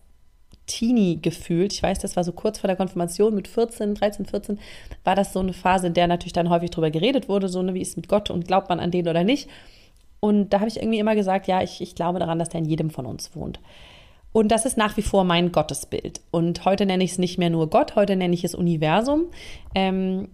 Teenie 0.67 1.21
gefühlt. 1.21 1.73
Ich 1.73 1.83
weiß, 1.83 1.99
das 1.99 2.15
war 2.15 2.23
so 2.23 2.31
kurz 2.31 2.59
vor 2.59 2.69
der 2.69 2.77
Konfirmation 2.77 3.35
mit 3.35 3.49
14, 3.49 3.95
13, 3.95 4.25
14, 4.25 4.57
war 5.03 5.15
das 5.15 5.33
so 5.33 5.41
eine 5.41 5.51
Phase, 5.51 5.87
in 5.87 5.95
der 5.95 6.07
natürlich 6.07 6.31
dann 6.31 6.49
häufig 6.49 6.69
drüber 6.69 6.91
geredet 6.91 7.27
wurde, 7.27 7.49
so 7.49 7.59
eine, 7.59 7.73
wie 7.73 7.81
ist 7.81 7.97
mit 7.97 8.07
Gott 8.07 8.29
und 8.29 8.47
glaubt 8.47 8.69
man 8.69 8.79
an 8.79 8.91
den 8.91 9.09
oder 9.09 9.25
nicht. 9.25 9.49
Und 10.21 10.51
da 10.51 10.61
habe 10.61 10.69
ich 10.69 10.77
irgendwie 10.77 10.99
immer 10.99 11.15
gesagt, 11.15 11.47
ja, 11.47 11.61
ich, 11.61 11.81
ich 11.81 11.93
glaube 11.93 12.19
daran, 12.19 12.39
dass 12.39 12.47
der 12.47 12.59
in 12.61 12.69
jedem 12.69 12.89
von 12.89 13.05
uns 13.05 13.35
wohnt. 13.35 13.59
Und 14.33 14.49
das 14.49 14.65
ist 14.65 14.77
nach 14.77 14.95
wie 14.97 15.01
vor 15.01 15.23
mein 15.23 15.51
Gottesbild. 15.51 16.21
Und 16.31 16.63
heute 16.65 16.85
nenne 16.85 17.03
ich 17.03 17.11
es 17.11 17.17
nicht 17.17 17.37
mehr 17.37 17.49
nur 17.49 17.69
Gott, 17.69 17.95
heute 17.95 18.15
nenne 18.15 18.33
ich 18.33 18.43
es 18.43 18.55
Universum. 18.55 19.25
Ähm, 19.75 20.29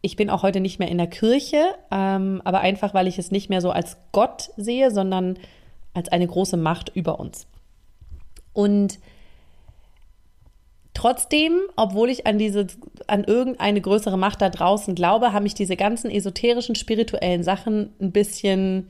ich 0.00 0.16
bin 0.16 0.30
auch 0.30 0.42
heute 0.42 0.60
nicht 0.60 0.78
mehr 0.78 0.88
in 0.88 0.98
der 0.98 1.08
Kirche, 1.08 1.74
ähm, 1.90 2.40
aber 2.44 2.60
einfach, 2.60 2.94
weil 2.94 3.06
ich 3.06 3.18
es 3.18 3.30
nicht 3.30 3.50
mehr 3.50 3.60
so 3.60 3.70
als 3.70 3.98
Gott 4.12 4.50
sehe, 4.56 4.90
sondern 4.90 5.38
als 5.92 6.08
eine 6.08 6.26
große 6.26 6.56
Macht 6.56 6.92
über 6.94 7.20
uns. 7.20 7.46
Und 8.52 8.98
Trotzdem, 10.98 11.60
obwohl 11.76 12.10
ich 12.10 12.26
an 12.26 12.38
diese, 12.38 12.66
an 13.06 13.22
irgendeine 13.22 13.80
größere 13.80 14.18
Macht 14.18 14.42
da 14.42 14.50
draußen 14.50 14.96
glaube, 14.96 15.32
haben 15.32 15.44
mich 15.44 15.54
diese 15.54 15.76
ganzen 15.76 16.10
esoterischen, 16.10 16.74
spirituellen 16.74 17.44
Sachen 17.44 17.92
ein 18.00 18.10
bisschen, 18.10 18.88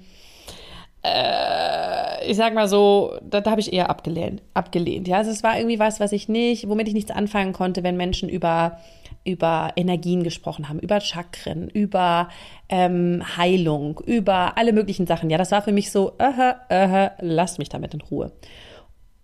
ich 1.02 2.36
sag 2.36 2.54
mal 2.54 2.68
so, 2.68 3.18
da, 3.22 3.40
da 3.40 3.50
habe 3.50 3.60
ich 3.60 3.72
eher 3.72 3.88
abgelehnt, 3.88 4.42
abgelehnt. 4.52 5.08
Ja, 5.08 5.18
also 5.18 5.30
es 5.30 5.42
war 5.42 5.56
irgendwie 5.56 5.78
was, 5.78 6.00
was 6.00 6.12
ich 6.12 6.28
nicht, 6.28 6.68
womit 6.68 6.88
ich 6.88 6.94
nichts 6.94 7.10
anfangen 7.10 7.52
konnte, 7.52 7.82
wenn 7.82 7.96
Menschen 7.96 8.28
über 8.28 8.78
über 9.24 9.72
Energien 9.76 10.22
gesprochen 10.22 10.68
haben, 10.68 10.78
über 10.78 11.00
Chakren, 11.00 11.68
über 11.68 12.28
ähm, 12.68 13.22
Heilung, 13.36 14.00
über 14.06 14.56
alle 14.56 14.72
möglichen 14.72 15.06
Sachen. 15.06 15.28
Ja, 15.28 15.36
das 15.38 15.50
war 15.50 15.62
für 15.62 15.72
mich 15.72 15.90
so, 15.90 16.12
uh, 16.20 16.52
uh, 16.72 17.08
lasst 17.20 17.58
mich 17.58 17.68
damit 17.68 17.94
in 17.94 18.00
Ruhe. 18.00 18.32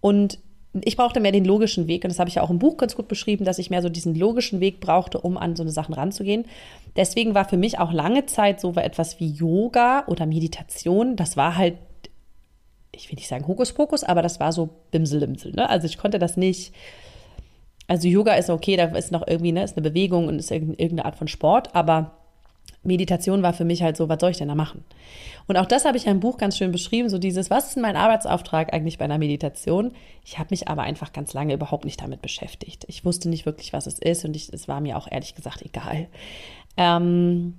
Und 0.01 0.39
ich 0.83 0.97
brauchte 0.97 1.21
mehr 1.21 1.33
den 1.33 1.45
logischen 1.45 1.87
Weg 1.87 2.05
und 2.05 2.11
das 2.11 2.19
habe 2.19 2.29
ich 2.29 2.37
ja 2.37 2.43
auch 2.43 2.51
im 2.51 2.59
Buch 2.59 2.77
ganz 2.77 2.97
gut 2.97 3.07
beschrieben, 3.07 3.45
dass 3.45 3.59
ich 3.59 3.71
mehr 3.71 3.83
so 3.83 3.89
diesen 3.89 4.15
logischen 4.15 4.61
Weg 4.61 4.81
brauchte, 4.81 5.21
um 5.21 5.37
an 5.37 5.55
so 5.55 5.63
eine 5.63 5.71
Sachen 5.71 5.95
ranzugehen. 5.95 6.47
Deswegen 6.97 7.35
war 7.35 7.45
für 7.45 7.57
mich 7.57 7.79
auch 7.79 7.93
lange 7.93 8.27
Zeit 8.27 8.61
so 8.61 8.73
etwas 8.75 9.21
wie 9.21 9.31
Yoga 9.31 10.05
oder 10.09 10.27
Meditation, 10.27 11.17
das 11.17 11.37
war 11.37 11.57
halt, 11.57 11.77
ich 12.93 13.09
will 13.11 13.17
nicht 13.17 13.29
sagen 13.29 13.47
Hokuspokus, 13.47 14.05
aber 14.05 14.23
das 14.23 14.41
war 14.41 14.53
so 14.53 14.71
Bimselimsel. 14.91 15.53
Ne? 15.53 15.69
Also 15.69 15.87
ich 15.87 15.99
konnte 15.99 16.19
das 16.19 16.37
nicht. 16.37 16.75
Also 17.87 18.09
Yoga 18.09 18.35
ist 18.35 18.51
okay, 18.51 18.77
da 18.77 18.85
ist 18.85 19.13
noch 19.13 19.27
irgendwie, 19.27 19.53
ne, 19.53 19.63
ist 19.63 19.77
eine 19.77 19.89
Bewegung 19.89 20.27
und 20.27 20.39
ist 20.39 20.51
irgendeine 20.51 21.05
Art 21.05 21.17
von 21.17 21.29
Sport, 21.29 21.75
aber 21.75 22.13
Meditation 22.85 23.43
war 23.43 23.53
für 23.53 23.65
mich 23.65 23.83
halt 23.83 23.97
so, 23.97 24.09
was 24.09 24.21
soll 24.21 24.31
ich 24.31 24.39
denn 24.39 24.49
da 24.49 24.55
machen? 24.55 24.85
Und 25.47 25.57
auch 25.57 25.67
das 25.67 25.85
habe 25.85 25.97
ich 25.97 26.05
in 26.05 26.11
einem 26.11 26.21
Buch 26.21 26.39
ganz 26.39 26.57
schön 26.57 26.73
beschrieben, 26.73 27.09
so 27.09 27.19
dieses, 27.19 27.51
was 27.51 27.71
ist 27.71 27.77
mein 27.77 27.97
Arbeitsauftrag 27.97 28.73
eigentlich 28.73 28.99
bei 28.99 29.05
einer 29.05 29.19
Meditation? 29.19 29.93
Ich 30.25 30.39
habe 30.39 30.49
mich 30.51 30.69
aber 30.69 30.83
einfach 30.83 31.13
ganz 31.13 31.35
lange 31.35 31.55
überhaupt 31.55 31.85
nicht 31.85 32.01
damit 32.01 32.23
beschäftigt. 32.23 32.85
Ich 32.89 33.05
wusste 33.05 33.29
nicht 33.29 33.47
wirklich, 33.47 33.73
was 33.73 33.87
es 33.87 33.99
ist 33.99 34.25
und 34.25 34.37
ich, 34.37 34.53
es 34.53 34.69
war 34.69 34.81
mir 34.81 34.97
auch 34.97 35.11
ehrlich 35.11 35.35
gesagt 35.35 35.63
egal. 35.63 36.07
Ähm, 36.77 37.55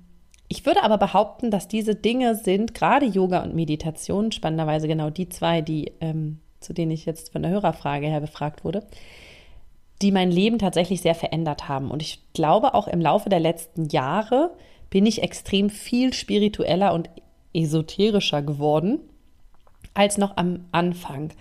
ich 0.48 0.64
würde 0.64 0.82
aber 0.82 0.98
behaupten, 0.98 1.50
dass 1.50 1.68
diese 1.68 1.94
Dinge 1.94 2.36
sind, 2.36 2.74
gerade 2.74 3.06
Yoga 3.06 3.42
und 3.42 3.54
Meditation, 3.54 4.32
spannenderweise 4.32 4.86
genau 4.88 5.10
die 5.10 5.28
zwei, 5.28 5.60
die, 5.60 5.92
ähm, 6.00 6.38
zu 6.60 6.72
denen 6.72 6.92
ich 6.92 7.04
jetzt 7.04 7.32
von 7.32 7.42
der 7.42 7.50
Hörerfrage 7.50 8.06
her 8.06 8.20
befragt 8.20 8.64
wurde, 8.64 8.84
die 10.02 10.12
mein 10.12 10.30
Leben 10.30 10.58
tatsächlich 10.58 11.00
sehr 11.00 11.14
verändert 11.14 11.68
haben. 11.68 11.90
Und 11.90 12.02
ich 12.02 12.20
glaube 12.32 12.74
auch 12.74 12.86
im 12.86 13.00
Laufe 13.00 13.28
der 13.28 13.40
letzten 13.40 13.86
Jahre, 13.88 14.50
bin 14.96 15.04
ich 15.04 15.22
extrem 15.22 15.68
viel 15.68 16.14
spiritueller 16.14 16.94
und 16.94 17.10
esoterischer 17.52 18.40
geworden 18.40 18.98
als 19.92 20.16
noch 20.16 20.38
am 20.38 20.68
Anfang, 20.72 21.34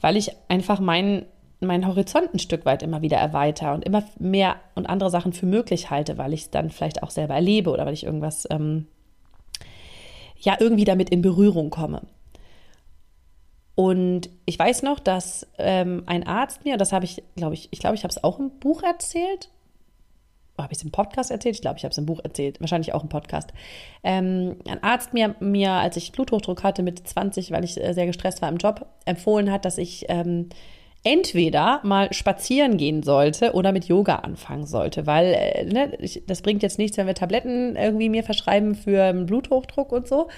weil 0.00 0.16
ich 0.16 0.30
einfach 0.48 0.80
meinen 0.80 1.26
meinen 1.60 1.86
Horizont 1.86 2.32
ein 2.32 2.38
Stück 2.38 2.64
weit 2.64 2.82
immer 2.82 3.02
wieder 3.02 3.18
erweitere 3.18 3.74
und 3.74 3.84
immer 3.84 4.04
mehr 4.18 4.56
und 4.74 4.86
andere 4.86 5.10
Sachen 5.10 5.34
für 5.34 5.44
möglich 5.44 5.90
halte, 5.90 6.16
weil 6.16 6.32
ich 6.32 6.44
es 6.44 6.50
dann 6.50 6.70
vielleicht 6.70 7.02
auch 7.02 7.10
selber 7.10 7.34
erlebe 7.34 7.68
oder 7.68 7.84
weil 7.84 7.92
ich 7.92 8.04
irgendwas 8.04 8.48
ähm, 8.50 8.86
ja 10.38 10.56
irgendwie 10.58 10.86
damit 10.86 11.10
in 11.10 11.20
Berührung 11.20 11.68
komme. 11.68 12.00
Und 13.74 14.30
ich 14.46 14.58
weiß 14.58 14.82
noch, 14.82 14.98
dass 14.98 15.46
ähm, 15.58 16.04
ein 16.06 16.26
Arzt 16.26 16.64
mir, 16.64 16.78
das 16.78 16.94
habe 16.94 17.04
ich, 17.04 17.22
glaube 17.36 17.52
ich, 17.52 17.68
ich 17.70 17.80
glaube, 17.80 17.96
ich 17.96 18.04
habe 18.04 18.12
es 18.12 18.24
auch 18.24 18.38
im 18.38 18.48
Buch 18.60 18.82
erzählt, 18.82 19.50
habe 20.58 20.72
ich 20.72 20.78
es 20.78 20.84
im 20.84 20.90
Podcast 20.90 21.30
erzählt? 21.30 21.56
Ich 21.56 21.62
glaube, 21.62 21.78
ich 21.78 21.84
habe 21.84 21.92
es 21.92 21.98
im 21.98 22.06
Buch 22.06 22.20
erzählt, 22.22 22.60
wahrscheinlich 22.60 22.94
auch 22.94 23.02
im 23.02 23.08
Podcast. 23.08 23.52
Ähm, 24.02 24.56
ein 24.68 24.82
Arzt 24.82 25.12
mir, 25.12 25.34
mir, 25.40 25.72
als 25.72 25.96
ich 25.96 26.12
Bluthochdruck 26.12 26.62
hatte 26.62 26.82
mit 26.82 27.06
20, 27.06 27.50
weil 27.50 27.64
ich 27.64 27.82
äh, 27.82 27.92
sehr 27.92 28.06
gestresst 28.06 28.42
war 28.42 28.48
im 28.48 28.58
Job, 28.58 28.86
empfohlen 29.04 29.50
hat, 29.50 29.64
dass 29.64 29.78
ich 29.78 30.06
ähm, 30.08 30.48
entweder 31.04 31.80
mal 31.82 32.12
spazieren 32.12 32.78
gehen 32.78 33.02
sollte 33.02 33.52
oder 33.52 33.72
mit 33.72 33.86
Yoga 33.86 34.16
anfangen 34.16 34.66
sollte, 34.66 35.06
weil 35.06 35.34
äh, 35.34 35.64
ne, 35.64 35.92
ich, 35.98 36.22
das 36.26 36.40
bringt 36.40 36.62
jetzt 36.62 36.78
nichts, 36.78 36.96
wenn 36.96 37.06
wir 37.06 37.14
Tabletten 37.14 37.76
irgendwie 37.76 38.08
mir 38.08 38.24
verschreiben 38.24 38.74
für 38.74 39.12
Bluthochdruck 39.12 39.92
und 39.92 40.08
so, 40.08 40.28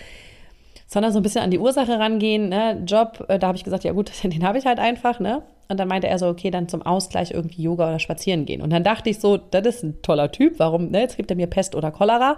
sondern 0.87 1.13
so 1.13 1.21
ein 1.21 1.23
bisschen 1.23 1.43
an 1.43 1.51
die 1.51 1.59
Ursache 1.59 1.99
rangehen. 1.99 2.49
Ne? 2.49 2.83
Job, 2.85 3.25
äh, 3.29 3.39
da 3.39 3.49
habe 3.49 3.57
ich 3.57 3.65
gesagt, 3.65 3.85
ja 3.85 3.93
gut, 3.93 4.11
den 4.25 4.45
habe 4.45 4.59
ich 4.59 4.67
halt 4.67 4.79
einfach, 4.79 5.21
ne? 5.21 5.43
Und 5.69 5.79
dann 5.79 5.89
meinte 5.89 6.09
er 6.09 6.19
so, 6.19 6.29
okay, 6.29 6.51
dann 6.51 6.69
zum 6.69 6.83
Ausgleich 6.83 7.33
irgendwie 7.33 7.63
Yoga 7.63 7.89
oder 7.89 7.99
spazieren 7.99 8.45
gehen. 8.47 8.63
Und 8.63 8.71
dann 8.71 8.85
dachte 8.85 9.11
ich 9.11 9.19
so, 9.19 9.37
das 9.37 9.67
ist 9.67 9.83
ein 9.83 10.03
toller 10.03 10.31
Typ. 10.31 10.59
Warum? 10.59 10.91
Ne? 10.91 11.01
Jetzt 11.01 11.17
gibt 11.17 11.31
er 11.31 11.37
mir 11.37 11.49
Pest 11.49 11.75
oder 11.75 11.91
Cholera, 11.91 12.37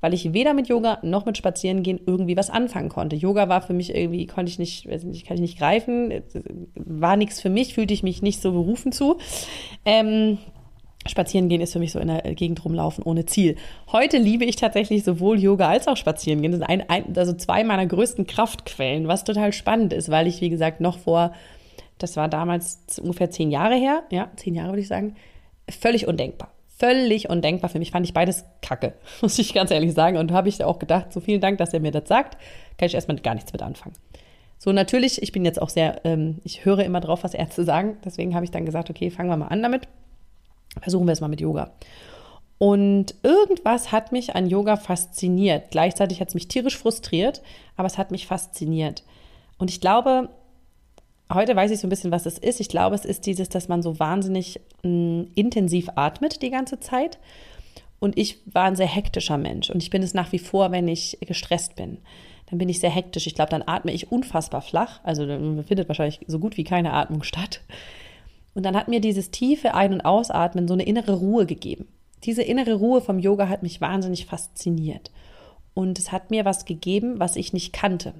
weil 0.00 0.14
ich 0.14 0.32
weder 0.32 0.54
mit 0.54 0.68
Yoga 0.68 0.98
noch 1.02 1.26
mit 1.26 1.36
Spazieren 1.36 1.82
gehen 1.82 2.00
irgendwie 2.06 2.36
was 2.36 2.48
anfangen 2.48 2.88
konnte. 2.88 3.16
Yoga 3.16 3.48
war 3.48 3.60
für 3.62 3.74
mich 3.74 3.94
irgendwie, 3.94 4.26
konnte 4.26 4.50
ich 4.50 4.58
nicht, 4.58 4.88
weiß 4.88 5.04
nicht 5.04 5.26
kann 5.26 5.36
ich 5.36 5.42
nicht 5.42 5.58
greifen, 5.58 6.22
war 6.74 7.16
nichts 7.16 7.40
für 7.40 7.50
mich, 7.50 7.74
fühlte 7.74 7.92
ich 7.92 8.02
mich 8.02 8.22
nicht 8.22 8.40
so 8.40 8.52
berufen 8.52 8.92
zu. 8.92 9.18
Ähm, 9.84 10.38
Spazieren 11.06 11.48
gehen 11.48 11.62
ist 11.62 11.72
für 11.72 11.78
mich 11.78 11.92
so 11.92 11.98
in 11.98 12.08
der 12.08 12.20
Gegend 12.34 12.62
rumlaufen 12.62 13.02
ohne 13.04 13.24
Ziel. 13.24 13.56
Heute 13.90 14.18
liebe 14.18 14.44
ich 14.44 14.56
tatsächlich 14.56 15.02
sowohl 15.02 15.38
Yoga 15.38 15.68
als 15.68 15.88
auch 15.88 15.96
Spazieren 15.96 16.42
gehen. 16.42 16.52
Das 16.52 16.60
sind 16.60 16.68
ein, 16.68 16.88
ein, 16.90 17.16
also 17.16 17.32
zwei 17.32 17.64
meiner 17.64 17.86
größten 17.86 18.26
Kraftquellen, 18.26 19.08
was 19.08 19.24
total 19.24 19.54
spannend 19.54 19.94
ist, 19.94 20.10
weil 20.10 20.26
ich, 20.26 20.42
wie 20.42 20.50
gesagt, 20.50 20.82
noch 20.82 20.98
vor, 20.98 21.32
das 22.02 22.16
war 22.16 22.28
damals 22.28 22.98
ungefähr 23.00 23.30
zehn 23.30 23.50
Jahre 23.50 23.76
her, 23.76 24.02
ja, 24.10 24.30
zehn 24.36 24.54
Jahre 24.54 24.70
würde 24.70 24.80
ich 24.80 24.88
sagen, 24.88 25.16
völlig 25.68 26.06
undenkbar. 26.06 26.50
Völlig 26.78 27.28
undenkbar 27.28 27.68
für 27.68 27.78
mich. 27.78 27.90
Fand 27.90 28.06
ich 28.06 28.14
beides 28.14 28.44
kacke, 28.62 28.94
muss 29.20 29.38
ich 29.38 29.52
ganz 29.52 29.70
ehrlich 29.70 29.92
sagen. 29.92 30.16
Und 30.16 30.32
habe 30.32 30.48
ich 30.48 30.64
auch 30.64 30.78
gedacht, 30.78 31.12
so 31.12 31.20
vielen 31.20 31.40
Dank, 31.40 31.58
dass 31.58 31.74
er 31.74 31.80
mir 31.80 31.90
das 31.90 32.08
sagt, 32.08 32.38
kann 32.78 32.86
ich 32.86 32.94
erstmal 32.94 33.18
gar 33.18 33.34
nichts 33.34 33.52
mit 33.52 33.62
anfangen. 33.62 33.94
So, 34.58 34.72
natürlich, 34.72 35.22
ich 35.22 35.32
bin 35.32 35.44
jetzt 35.44 35.60
auch 35.60 35.68
sehr, 35.68 36.04
ähm, 36.04 36.38
ich 36.44 36.64
höre 36.64 36.80
immer 36.80 37.00
drauf, 37.00 37.22
was 37.22 37.34
Ärzte 37.34 37.64
sagen. 37.64 37.98
Deswegen 38.04 38.34
habe 38.34 38.44
ich 38.44 38.50
dann 38.50 38.66
gesagt, 38.66 38.90
okay, 38.90 39.10
fangen 39.10 39.28
wir 39.28 39.36
mal 39.36 39.48
an 39.48 39.62
damit. 39.62 39.88
Versuchen 40.80 41.06
wir 41.06 41.12
es 41.12 41.20
mal 41.20 41.28
mit 41.28 41.40
Yoga. 41.40 41.72
Und 42.58 43.14
irgendwas 43.22 43.90
hat 43.90 44.12
mich 44.12 44.34
an 44.34 44.46
Yoga 44.46 44.76
fasziniert. 44.76 45.70
Gleichzeitig 45.70 46.20
hat 46.20 46.28
es 46.28 46.34
mich 46.34 46.48
tierisch 46.48 46.76
frustriert, 46.76 47.40
aber 47.76 47.86
es 47.86 47.96
hat 47.96 48.10
mich 48.10 48.26
fasziniert. 48.26 49.02
Und 49.56 49.70
ich 49.70 49.80
glaube, 49.80 50.28
heute 51.32 51.56
weiß 51.56 51.70
ich 51.70 51.80
so 51.80 51.86
ein 51.86 51.90
bisschen, 51.90 52.10
was 52.10 52.26
es 52.26 52.38
ist. 52.38 52.60
Ich 52.60 52.68
glaube, 52.68 52.94
es 52.94 53.04
ist 53.04 53.26
dieses, 53.26 53.48
dass 53.48 53.68
man 53.68 53.82
so 53.82 53.98
wahnsinnig 53.98 54.60
mh, 54.82 54.90
mm, 54.90 55.30
intensiv 55.34 55.88
atmet 55.94 56.42
die 56.42 56.50
ganze 56.50 56.80
Zeit. 56.80 57.18
Und 57.98 58.16
ich 58.16 58.38
war 58.46 58.64
ein 58.64 58.76
sehr 58.76 58.86
hektischer 58.86 59.36
Mensch. 59.36 59.70
Und 59.70 59.82
ich 59.82 59.90
bin 59.90 60.02
es 60.02 60.14
nach 60.14 60.32
wie 60.32 60.38
vor, 60.38 60.72
wenn 60.72 60.88
ich 60.88 61.18
gestresst 61.20 61.76
bin. 61.76 61.98
Dann 62.48 62.58
bin 62.58 62.68
ich 62.68 62.80
sehr 62.80 62.90
hektisch. 62.90 63.26
Ich 63.26 63.34
glaube, 63.34 63.50
dann 63.50 63.62
atme 63.64 63.92
ich 63.92 64.10
unfassbar 64.10 64.62
flach. 64.62 65.00
Also 65.04 65.26
dann 65.26 65.62
findet 65.64 65.88
wahrscheinlich 65.88 66.20
so 66.26 66.38
gut 66.38 66.56
wie 66.56 66.64
keine 66.64 66.94
Atmung 66.94 67.22
statt. 67.22 67.60
Und 68.54 68.64
dann 68.64 68.76
hat 68.76 68.88
mir 68.88 69.00
dieses 69.00 69.30
tiefe 69.30 69.74
Ein- 69.74 69.92
und 69.92 70.00
Ausatmen 70.00 70.66
so 70.66 70.74
eine 70.74 70.84
innere 70.84 71.12
Ruhe 71.12 71.46
gegeben. 71.46 71.86
Diese 72.24 72.42
innere 72.42 72.74
Ruhe 72.74 73.00
vom 73.00 73.18
Yoga 73.18 73.48
hat 73.48 73.62
mich 73.62 73.80
wahnsinnig 73.80 74.26
fasziniert. 74.26 75.10
Und 75.74 75.98
es 75.98 76.10
hat 76.10 76.30
mir 76.30 76.44
was 76.44 76.64
gegeben, 76.64 77.20
was 77.20 77.36
ich 77.36 77.52
nicht 77.52 77.72
kannte, 77.72 78.14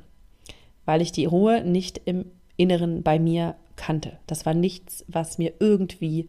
weil 0.85 1.03
ich 1.03 1.11
die 1.11 1.25
Ruhe 1.25 1.63
nicht 1.65 2.01
im 2.05 2.27
Inneren 2.57 3.03
bei 3.03 3.19
mir 3.19 3.57
kannte. 3.77 4.19
Das 4.27 4.47
war 4.47 4.55
nichts, 4.55 5.05
was 5.09 5.39
mir 5.39 5.55
irgendwie, 5.59 6.29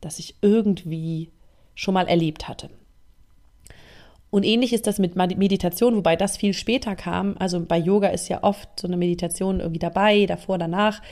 dass 0.00 0.18
ich 0.18 0.36
irgendwie 0.40 1.30
schon 1.74 1.94
mal 1.94 2.08
erlebt 2.08 2.48
hatte. 2.48 2.70
Und 4.30 4.44
ähnlich 4.44 4.72
ist 4.72 4.86
das 4.86 4.98
mit 4.98 5.14
Meditation, 5.14 5.94
wobei 5.94 6.16
das 6.16 6.38
viel 6.38 6.54
später 6.54 6.96
kam. 6.96 7.36
Also 7.38 7.60
bei 7.60 7.76
Yoga 7.76 8.08
ist 8.08 8.28
ja 8.28 8.42
oft 8.42 8.80
so 8.80 8.88
eine 8.88 8.96
Meditation 8.96 9.60
irgendwie 9.60 9.78
dabei, 9.78 10.24
davor, 10.24 10.56
danach. 10.56 11.02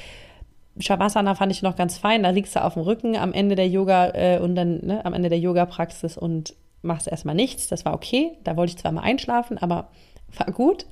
Shavasana 0.79 1.35
fand 1.35 1.53
ich 1.53 1.61
noch 1.61 1.77
ganz 1.77 1.99
fein. 1.99 2.23
Da 2.23 2.31
liegst 2.31 2.57
du 2.57 2.65
auf 2.65 2.75
dem 2.75 2.83
Rücken 2.83 3.17
am 3.17 3.35
Ende 3.35 3.57
der 3.57 3.69
Yoga 3.69 4.13
äh, 4.15 4.39
und 4.39 4.55
dann 4.55 4.79
ne, 4.87 5.05
am 5.05 5.13
Ende 5.13 5.29
der 5.29 5.39
Yoga-Praxis 5.39 6.17
und 6.17 6.55
machst 6.81 7.09
erstmal 7.09 7.35
nichts. 7.35 7.69
Das 7.69 7.85
war 7.85 7.93
okay. 7.93 8.39
Da 8.43 8.57
wollte 8.57 8.71
ich 8.71 8.79
zwar 8.79 8.93
mal 8.93 9.03
einschlafen, 9.03 9.59
aber 9.59 9.91
war 10.39 10.51
gut. 10.53 10.87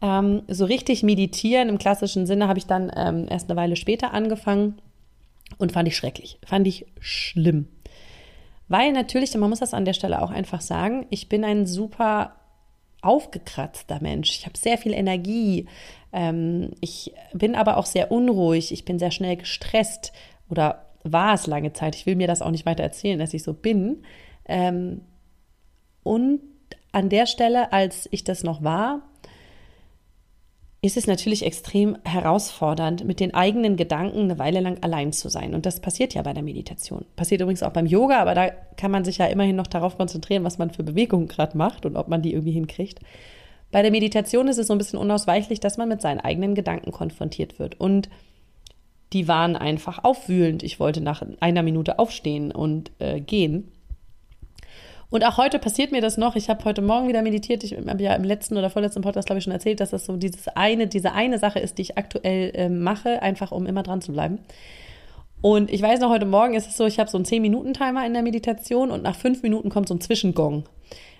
Ähm, 0.00 0.42
so 0.48 0.64
richtig 0.64 1.02
meditieren 1.02 1.68
im 1.68 1.78
klassischen 1.78 2.26
Sinne 2.26 2.48
habe 2.48 2.58
ich 2.58 2.66
dann 2.66 2.92
ähm, 2.94 3.26
erst 3.28 3.50
eine 3.50 3.58
Weile 3.58 3.76
später 3.76 4.12
angefangen 4.12 4.80
und 5.58 5.72
fand 5.72 5.88
ich 5.88 5.96
schrecklich. 5.96 6.38
Fand 6.46 6.66
ich 6.66 6.86
schlimm. 7.00 7.68
Weil 8.68 8.92
natürlich, 8.92 9.34
man 9.34 9.50
muss 9.50 9.60
das 9.60 9.74
an 9.74 9.84
der 9.84 9.94
Stelle 9.94 10.22
auch 10.22 10.30
einfach 10.30 10.60
sagen, 10.60 11.06
ich 11.10 11.28
bin 11.28 11.44
ein 11.44 11.66
super 11.66 12.36
aufgekratzter 13.00 14.00
Mensch. 14.00 14.30
Ich 14.30 14.46
habe 14.46 14.58
sehr 14.58 14.76
viel 14.76 14.92
Energie. 14.92 15.66
Ähm, 16.12 16.70
ich 16.80 17.14
bin 17.32 17.54
aber 17.54 17.76
auch 17.76 17.86
sehr 17.86 18.12
unruhig. 18.12 18.72
Ich 18.72 18.84
bin 18.84 18.98
sehr 18.98 19.10
schnell 19.10 19.36
gestresst 19.36 20.12
oder 20.48 20.86
war 21.04 21.34
es 21.34 21.46
lange 21.46 21.72
Zeit. 21.72 21.94
Ich 21.94 22.06
will 22.06 22.16
mir 22.16 22.26
das 22.26 22.42
auch 22.42 22.50
nicht 22.50 22.66
weiter 22.66 22.82
erzählen, 22.82 23.18
dass 23.18 23.34
ich 23.34 23.42
so 23.42 23.54
bin. 23.54 24.02
Ähm, 24.46 25.02
und 26.02 26.40
an 26.92 27.08
der 27.08 27.26
Stelle, 27.26 27.72
als 27.72 28.08
ich 28.10 28.24
das 28.24 28.42
noch 28.42 28.62
war, 28.62 29.02
ist 30.80 30.96
es 30.96 31.08
natürlich 31.08 31.44
extrem 31.44 31.98
herausfordernd, 32.04 33.04
mit 33.04 33.18
den 33.18 33.34
eigenen 33.34 33.76
Gedanken 33.76 34.20
eine 34.20 34.38
Weile 34.38 34.60
lang 34.60 34.78
allein 34.82 35.12
zu 35.12 35.28
sein. 35.28 35.54
Und 35.54 35.66
das 35.66 35.80
passiert 35.80 36.14
ja 36.14 36.22
bei 36.22 36.32
der 36.32 36.44
Meditation. 36.44 37.04
Passiert 37.16 37.40
übrigens 37.40 37.64
auch 37.64 37.72
beim 37.72 37.86
Yoga, 37.86 38.20
aber 38.20 38.34
da 38.34 38.50
kann 38.76 38.92
man 38.92 39.04
sich 39.04 39.18
ja 39.18 39.26
immerhin 39.26 39.56
noch 39.56 39.66
darauf 39.66 39.96
konzentrieren, 39.96 40.44
was 40.44 40.58
man 40.58 40.70
für 40.70 40.84
Bewegungen 40.84 41.26
gerade 41.26 41.58
macht 41.58 41.84
und 41.84 41.96
ob 41.96 42.06
man 42.06 42.22
die 42.22 42.32
irgendwie 42.32 42.52
hinkriegt. 42.52 43.00
Bei 43.72 43.82
der 43.82 43.90
Meditation 43.90 44.46
ist 44.46 44.58
es 44.58 44.68
so 44.68 44.72
ein 44.72 44.78
bisschen 44.78 45.00
unausweichlich, 45.00 45.58
dass 45.58 45.78
man 45.78 45.88
mit 45.88 46.00
seinen 46.00 46.20
eigenen 46.20 46.54
Gedanken 46.54 46.92
konfrontiert 46.92 47.58
wird. 47.58 47.80
Und 47.80 48.08
die 49.12 49.26
waren 49.26 49.56
einfach 49.56 50.04
aufwühlend. 50.04 50.62
Ich 50.62 50.78
wollte 50.78 51.00
nach 51.00 51.22
einer 51.40 51.62
Minute 51.64 51.98
aufstehen 51.98 52.52
und 52.52 52.92
äh, 53.00 53.20
gehen. 53.20 53.72
Und 55.10 55.24
auch 55.24 55.38
heute 55.38 55.58
passiert 55.58 55.90
mir 55.90 56.02
das 56.02 56.18
noch. 56.18 56.36
Ich 56.36 56.50
habe 56.50 56.64
heute 56.64 56.82
Morgen 56.82 57.08
wieder 57.08 57.22
meditiert. 57.22 57.64
Ich 57.64 57.74
habe 57.76 58.02
ja 58.02 58.14
im 58.14 58.24
letzten 58.24 58.58
oder 58.58 58.68
vorletzten 58.68 59.00
Podcast, 59.00 59.26
glaube 59.26 59.38
ich, 59.38 59.44
schon 59.44 59.52
erzählt, 59.54 59.80
dass 59.80 59.90
das 59.90 60.04
so 60.04 60.16
dieses 60.16 60.48
eine, 60.48 60.86
diese 60.86 61.12
eine 61.12 61.38
Sache 61.38 61.60
ist, 61.60 61.78
die 61.78 61.82
ich 61.82 61.98
aktuell 61.98 62.52
äh, 62.54 62.68
mache, 62.68 63.22
einfach 63.22 63.50
um 63.50 63.66
immer 63.66 63.82
dran 63.82 64.02
zu 64.02 64.12
bleiben. 64.12 64.38
Und 65.40 65.72
ich 65.72 65.80
weiß 65.80 66.00
noch, 66.00 66.10
heute 66.10 66.26
Morgen 66.26 66.54
ist 66.54 66.68
es 66.68 66.76
so, 66.76 66.84
ich 66.84 66.98
habe 66.98 67.08
so 67.08 67.16
einen 67.16 67.24
10-Minuten-Timer 67.24 68.04
in 68.04 68.12
der 68.12 68.22
Meditation 68.22 68.90
und 68.90 69.02
nach 69.02 69.14
fünf 69.14 69.42
Minuten 69.42 69.70
kommt 69.70 69.88
so 69.88 69.94
ein 69.94 70.00
Zwischengong. 70.00 70.64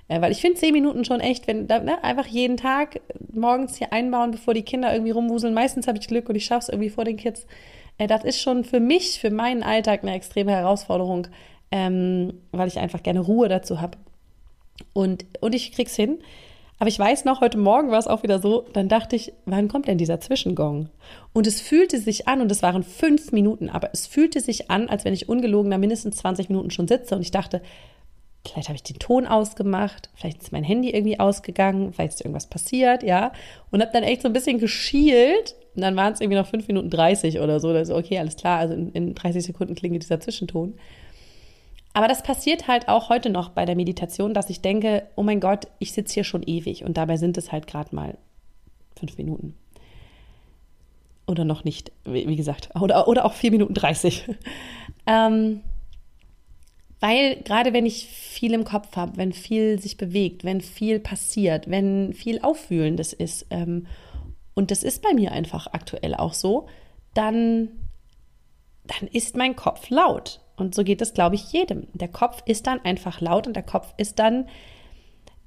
Äh, 0.08 0.20
weil 0.20 0.32
ich 0.32 0.40
finde 0.40 0.58
10 0.58 0.72
Minuten 0.72 1.04
schon 1.04 1.20
echt, 1.20 1.46
wenn 1.46 1.66
ne, 1.66 2.02
einfach 2.02 2.26
jeden 2.26 2.56
Tag 2.56 3.00
morgens 3.32 3.76
hier 3.76 3.92
einbauen, 3.92 4.32
bevor 4.32 4.52
die 4.52 4.62
Kinder 4.62 4.92
irgendwie 4.92 5.12
rumwuseln. 5.12 5.54
Meistens 5.54 5.86
habe 5.86 5.98
ich 5.98 6.08
Glück 6.08 6.28
und 6.28 6.34
ich 6.34 6.44
schaffe 6.44 6.64
es 6.64 6.68
irgendwie 6.68 6.90
vor 6.90 7.04
den 7.04 7.16
Kids. 7.16 7.46
Äh, 7.98 8.06
das 8.06 8.24
ist 8.24 8.40
schon 8.40 8.64
für 8.64 8.80
mich, 8.80 9.20
für 9.20 9.30
meinen 9.30 9.62
Alltag 9.62 10.02
eine 10.02 10.14
extreme 10.14 10.52
Herausforderung, 10.52 11.28
ähm, 11.70 12.34
weil 12.52 12.68
ich 12.68 12.78
einfach 12.78 13.02
gerne 13.02 13.20
Ruhe 13.20 13.48
dazu 13.48 13.80
habe. 13.80 13.98
Und, 14.92 15.26
und 15.40 15.54
ich 15.54 15.72
krieg's 15.72 15.96
hin. 15.96 16.18
Aber 16.78 16.88
ich 16.88 16.98
weiß 16.98 17.24
noch, 17.24 17.40
heute 17.40 17.58
Morgen 17.58 17.90
war 17.90 17.98
es 17.98 18.06
auch 18.06 18.22
wieder 18.22 18.38
so, 18.38 18.64
dann 18.72 18.88
dachte 18.88 19.16
ich, 19.16 19.32
wann 19.46 19.66
kommt 19.66 19.88
denn 19.88 19.98
dieser 19.98 20.20
Zwischengong? 20.20 20.88
Und 21.32 21.46
es 21.48 21.60
fühlte 21.60 21.98
sich 21.98 22.28
an, 22.28 22.40
und 22.40 22.52
es 22.52 22.62
waren 22.62 22.84
fünf 22.84 23.32
Minuten, 23.32 23.68
aber 23.68 23.90
es 23.92 24.06
fühlte 24.06 24.40
sich 24.40 24.70
an, 24.70 24.88
als 24.88 25.04
wenn 25.04 25.12
ich 25.12 25.28
ungelogen 25.28 25.70
da 25.72 25.78
mindestens 25.78 26.16
20 26.18 26.50
Minuten 26.50 26.70
schon 26.70 26.86
sitze. 26.86 27.16
Und 27.16 27.22
ich 27.22 27.32
dachte, 27.32 27.62
vielleicht 28.46 28.68
habe 28.68 28.76
ich 28.76 28.84
den 28.84 29.00
Ton 29.00 29.26
ausgemacht, 29.26 30.08
vielleicht 30.14 30.42
ist 30.42 30.52
mein 30.52 30.62
Handy 30.62 30.90
irgendwie 30.90 31.18
ausgegangen, 31.18 31.92
vielleicht 31.92 32.14
ist 32.14 32.20
irgendwas 32.20 32.46
passiert, 32.46 33.02
ja. 33.02 33.32
Und 33.72 33.80
habe 33.80 33.92
dann 33.92 34.04
echt 34.04 34.22
so 34.22 34.28
ein 34.28 34.32
bisschen 34.32 34.58
geschielt. 34.58 35.56
Und 35.74 35.82
dann 35.82 35.96
waren 35.96 36.12
es 36.12 36.20
irgendwie 36.20 36.38
noch 36.38 36.46
fünf 36.46 36.68
Minuten 36.68 36.90
30 36.90 37.40
oder 37.40 37.58
so. 37.58 37.68
Also, 37.68 37.96
okay, 37.96 38.18
alles 38.18 38.36
klar, 38.36 38.60
also 38.60 38.74
in, 38.74 38.92
in 38.92 39.14
30 39.16 39.44
Sekunden 39.44 39.74
klingelt 39.74 40.04
dieser 40.04 40.20
Zwischenton. 40.20 40.74
Aber 41.94 42.08
das 42.08 42.22
passiert 42.22 42.68
halt 42.68 42.88
auch 42.88 43.08
heute 43.08 43.30
noch 43.30 43.50
bei 43.50 43.64
der 43.64 43.76
Meditation, 43.76 44.34
dass 44.34 44.50
ich 44.50 44.60
denke, 44.60 45.06
oh 45.16 45.22
mein 45.22 45.40
Gott, 45.40 45.66
ich 45.78 45.92
sitze 45.92 46.14
hier 46.14 46.24
schon 46.24 46.42
ewig 46.42 46.84
und 46.84 46.96
dabei 46.96 47.16
sind 47.16 47.36
es 47.38 47.50
halt 47.50 47.66
gerade 47.66 47.94
mal 47.94 48.16
fünf 48.96 49.16
Minuten. 49.18 49.56
Oder 51.26 51.44
noch 51.44 51.64
nicht, 51.64 51.92
wie 52.04 52.36
gesagt, 52.36 52.70
oder, 52.80 53.08
oder 53.08 53.24
auch 53.24 53.32
vier 53.32 53.50
Minuten 53.50 53.74
30. 53.74 54.28
ähm, 55.06 55.60
weil 57.00 57.36
gerade 57.42 57.72
wenn 57.72 57.86
ich 57.86 58.06
viel 58.06 58.54
im 58.54 58.64
Kopf 58.64 58.96
habe, 58.96 59.16
wenn 59.16 59.32
viel 59.32 59.78
sich 59.78 59.96
bewegt, 59.96 60.44
wenn 60.44 60.60
viel 60.60 60.98
passiert, 60.98 61.70
wenn 61.70 62.12
viel 62.12 62.40
Aufwühlendes 62.40 63.12
ist, 63.12 63.46
ähm, 63.50 63.86
und 64.54 64.72
das 64.72 64.82
ist 64.82 65.02
bei 65.02 65.14
mir 65.14 65.30
einfach 65.30 65.68
aktuell 65.68 66.14
auch 66.14 66.34
so, 66.34 66.66
dann, 67.14 67.68
dann 68.84 69.08
ist 69.12 69.36
mein 69.36 69.54
Kopf 69.54 69.88
laut. 69.88 70.40
Und 70.58 70.74
so 70.74 70.84
geht 70.84 71.00
es, 71.00 71.14
glaube 71.14 71.36
ich, 71.36 71.52
jedem. 71.52 71.86
Der 71.94 72.08
Kopf 72.08 72.42
ist 72.44 72.66
dann 72.66 72.80
einfach 72.84 73.20
laut 73.20 73.46
und 73.46 73.54
der 73.54 73.62
Kopf 73.62 73.94
ist 73.96 74.18
dann 74.18 74.46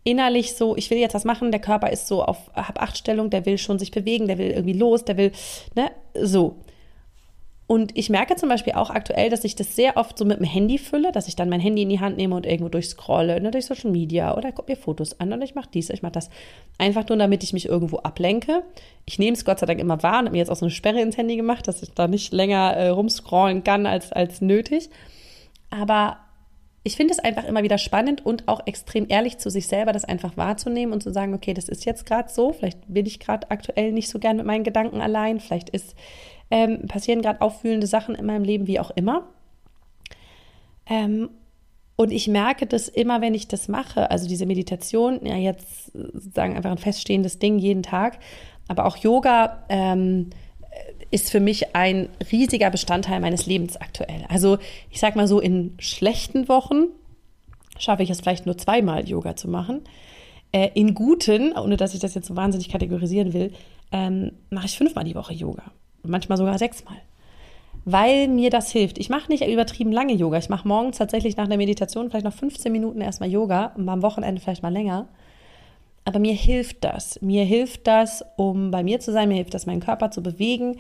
innerlich 0.04 0.56
so, 0.56 0.76
ich 0.76 0.90
will 0.90 0.98
jetzt 0.98 1.14
was 1.14 1.26
machen, 1.26 1.52
der 1.52 1.62
Körper 1.62 1.92
ist 1.92 2.08
so 2.08 2.24
auf 2.24 2.50
Hab-Acht-Stellung, 2.56 3.30
der 3.30 3.46
will 3.46 3.58
schon 3.58 3.78
sich 3.78 3.92
bewegen, 3.92 4.28
der 4.28 4.38
will 4.38 4.50
irgendwie 4.50 4.74
los, 4.74 5.06
der 5.06 5.18
will, 5.18 5.32
ne, 5.76 5.92
so. 6.16 6.56
Und 7.72 7.98
ich 7.98 8.10
merke 8.10 8.36
zum 8.36 8.50
Beispiel 8.50 8.74
auch 8.74 8.90
aktuell, 8.90 9.30
dass 9.30 9.46
ich 9.46 9.56
das 9.56 9.78
sehr 9.78 9.96
oft 9.96 10.18
so 10.18 10.26
mit 10.26 10.38
dem 10.40 10.46
Handy 10.46 10.78
fülle, 10.78 11.14
dass 11.14 11.30
ich 11.30 11.38
dann 11.38 11.48
mein 11.48 11.62
Handy 11.62 11.84
in 11.84 11.88
die 11.88 12.02
Hand 12.02 12.18
nehme 12.18 12.36
und 12.36 12.46
irgendwo 12.46 12.68
durchscrolle, 12.68 13.40
ne, 13.40 13.50
durch 13.50 13.66
Social 13.66 13.92
Media 13.92 14.36
oder 14.36 14.52
gucke 14.52 14.74
mir 14.74 14.76
Fotos 14.76 15.18
an 15.22 15.32
und 15.32 15.42
ich 15.42 15.56
mache 15.56 15.70
dies, 15.74 15.90
ich 15.90 16.02
mache 16.02 16.12
das. 16.12 16.30
Einfach 16.78 17.08
nur, 17.08 17.18
damit 17.18 17.44
ich 17.46 17.54
mich 17.54 17.70
irgendwo 17.70 18.00
ablenke. 18.00 18.64
Ich 19.06 19.20
nehme 19.20 19.38
es 19.38 19.46
Gott 19.46 19.60
sei 19.60 19.68
Dank 19.68 19.80
immer 19.80 20.04
wahr 20.04 20.20
und 20.20 20.26
habe 20.26 20.32
mir 20.32 20.40
jetzt 20.40 20.52
auch 20.52 20.58
so 20.58 20.66
eine 20.66 20.72
Sperre 20.72 21.00
ins 21.00 21.16
Handy 21.16 21.38
gemacht, 21.38 21.66
dass 21.66 21.82
ich 21.82 21.92
da 21.92 22.10
nicht 22.10 22.34
länger 22.34 22.74
äh, 22.74 22.90
rumscrollen 22.90 23.64
kann 23.64 23.86
als, 23.86 24.12
als 24.12 24.42
nötig. 24.42 24.90
Aber 25.70 26.18
ich 26.84 26.98
finde 26.98 27.14
es 27.14 27.20
einfach 27.20 27.46
immer 27.46 27.64
wieder 27.64 27.78
spannend 27.78 28.26
und 28.26 28.50
auch 28.50 28.68
extrem 28.68 29.06
ehrlich 29.08 29.38
zu 29.38 29.50
sich 29.50 29.68
selber, 29.68 29.94
das 29.94 30.04
einfach 30.04 30.36
wahrzunehmen 30.36 30.92
und 30.92 31.04
zu 31.04 31.14
sagen, 31.14 31.34
okay, 31.34 31.54
das 31.54 31.70
ist 31.70 31.86
jetzt 31.86 32.06
gerade 32.06 32.28
so, 32.28 32.52
vielleicht 32.52 32.80
bin 32.90 33.06
ich 33.06 33.22
gerade 33.22 33.50
aktuell 33.50 33.94
nicht 33.94 34.10
so 34.10 34.20
gern 34.20 34.36
mit 34.36 34.46
meinen 34.46 34.66
Gedanken 34.66 35.00
allein, 35.00 35.40
vielleicht 35.40 35.70
ist 35.70 35.96
ähm, 36.52 36.88
passieren 36.88 37.22
gerade 37.22 37.42
auffühlende 37.42 37.88
Sachen 37.88 38.16
in 38.16 38.26
meinem 38.26 38.44
Leben, 38.44 38.68
wie 38.68 38.80
auch 38.80 38.92
immer. 38.92 39.24
Ähm, 40.86 41.30
und 41.96 42.12
ich 42.12 42.28
merke 42.28 42.66
das 42.66 42.88
immer, 42.88 43.22
wenn 43.22 43.34
ich 43.34 43.48
das 43.48 43.68
mache, 43.68 44.10
also 44.10 44.28
diese 44.28 44.46
Meditation, 44.46 45.26
ja 45.26 45.36
jetzt 45.36 45.92
sagen 46.34 46.56
einfach 46.56 46.72
ein 46.72 46.78
feststehendes 46.78 47.40
Ding 47.40 47.60
jeden 47.60 47.84
Tag, 47.84 48.20
aber 48.68 48.86
auch 48.86 48.98
Yoga, 48.98 49.64
ähm, 49.70 50.32
ist 51.12 51.30
für 51.30 51.40
mich 51.40 51.76
ein 51.76 52.10
riesiger 52.32 52.70
Bestandteil 52.70 53.20
meines 53.20 53.46
Lebens 53.46 53.78
aktuell. 53.78 54.26
Also 54.30 54.58
ich 54.90 55.00
sag 55.00 55.16
mal 55.16 55.28
so, 55.28 55.40
in 55.40 55.76
schlechten 55.80 56.48
Wochen 56.48 56.86
schaffe 57.78 58.04
ich 58.04 58.10
es 58.10 58.22
vielleicht 58.22 58.46
nur 58.46 58.58
zweimal 58.58 59.08
Yoga 59.08 59.36
zu 59.36 59.50
machen. 59.50 59.82
Äh, 60.54 60.70
in 60.74 60.94
guten, 60.94 61.54
ohne 61.58 61.78
dass 61.78 61.94
ich 61.94 62.00
das 62.00 62.14
jetzt 62.14 62.28
so 62.28 62.36
wahnsinnig 62.36 62.70
kategorisieren 62.70 63.34
will, 63.34 63.52
ähm, 63.92 64.32
mache 64.50 64.66
ich 64.68 64.78
fünfmal 64.78 65.04
die 65.04 65.16
Woche 65.16 65.34
Yoga. 65.34 65.64
Manchmal 66.04 66.38
sogar 66.38 66.58
sechsmal. 66.58 66.98
Weil 67.86 68.28
mir 68.28 68.50
das 68.50 68.72
hilft. 68.72 69.00
Ich 69.00 69.10
mache 69.10 69.32
nicht 69.32 69.46
übertrieben 69.48 69.92
lange 69.92 70.14
Yoga. 70.14 70.38
Ich 70.38 70.50
mache 70.50 70.68
morgens 70.68 70.98
tatsächlich 70.98 71.38
nach 71.38 71.48
der 71.48 71.58
Meditation 71.58 72.10
vielleicht 72.10 72.26
noch 72.26 72.34
15 72.34 72.72
Minuten 72.72 73.02
erstmal 73.02 73.30
Yoga 73.30 73.74
und 73.76 73.90
am 73.90 74.02
Wochenende 74.02 74.42
vielleicht 74.42 74.62
mal 74.62 74.74
länger. 74.74 75.08
Aber 76.06 76.20
mir 76.20 76.34
hilft 76.34 76.84
das. 76.84 77.22
Mir 77.22 77.44
hilft 77.44 77.88
das, 77.88 78.24
um 78.36 78.72
bei 78.72 78.84
mir 78.84 79.00
zu 79.00 79.12
sein. 79.12 79.30
Mir 79.30 79.36
hilft 79.36 79.54
das, 79.54 79.66
meinen 79.66 79.82
Körper 79.82 80.12
zu 80.12 80.22
bewegen. 80.22 80.78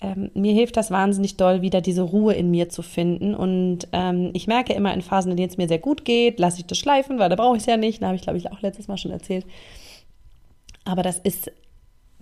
Ähm, 0.00 0.30
mir 0.34 0.52
hilft 0.52 0.76
das 0.76 0.90
wahnsinnig 0.90 1.36
doll, 1.36 1.60
wieder 1.60 1.80
diese 1.80 2.02
Ruhe 2.02 2.34
in 2.34 2.50
mir 2.50 2.68
zu 2.68 2.82
finden. 2.82 3.34
Und 3.34 3.88
ähm, 3.92 4.30
ich 4.34 4.46
merke 4.46 4.72
immer 4.72 4.94
in 4.94 5.02
Phasen, 5.02 5.32
in 5.32 5.36
denen 5.36 5.50
es 5.50 5.56
mir 5.56 5.68
sehr 5.68 5.78
gut 5.78 6.04
geht, 6.04 6.38
lasse 6.38 6.60
ich 6.60 6.66
das 6.66 6.78
schleifen, 6.78 7.18
weil 7.18 7.28
da 7.28 7.36
brauche 7.36 7.56
ich 7.56 7.62
es 7.62 7.66
ja 7.66 7.76
nicht. 7.76 8.02
Da 8.02 8.06
habe 8.06 8.16
ich, 8.16 8.22
glaube 8.22 8.38
ich, 8.38 8.52
auch 8.52 8.60
letztes 8.60 8.88
Mal 8.88 8.96
schon 8.96 9.10
erzählt. 9.10 9.44
Aber 10.84 11.02
das 11.02 11.18
ist, 11.18 11.50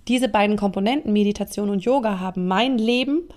diese 0.07 0.29
beiden 0.29 0.57
Komponenten, 0.57 1.13
Meditation 1.13 1.69
und 1.69 1.83
Yoga, 1.83 2.19
haben 2.19 2.47
mein 2.47 2.77
Leben 2.77 3.29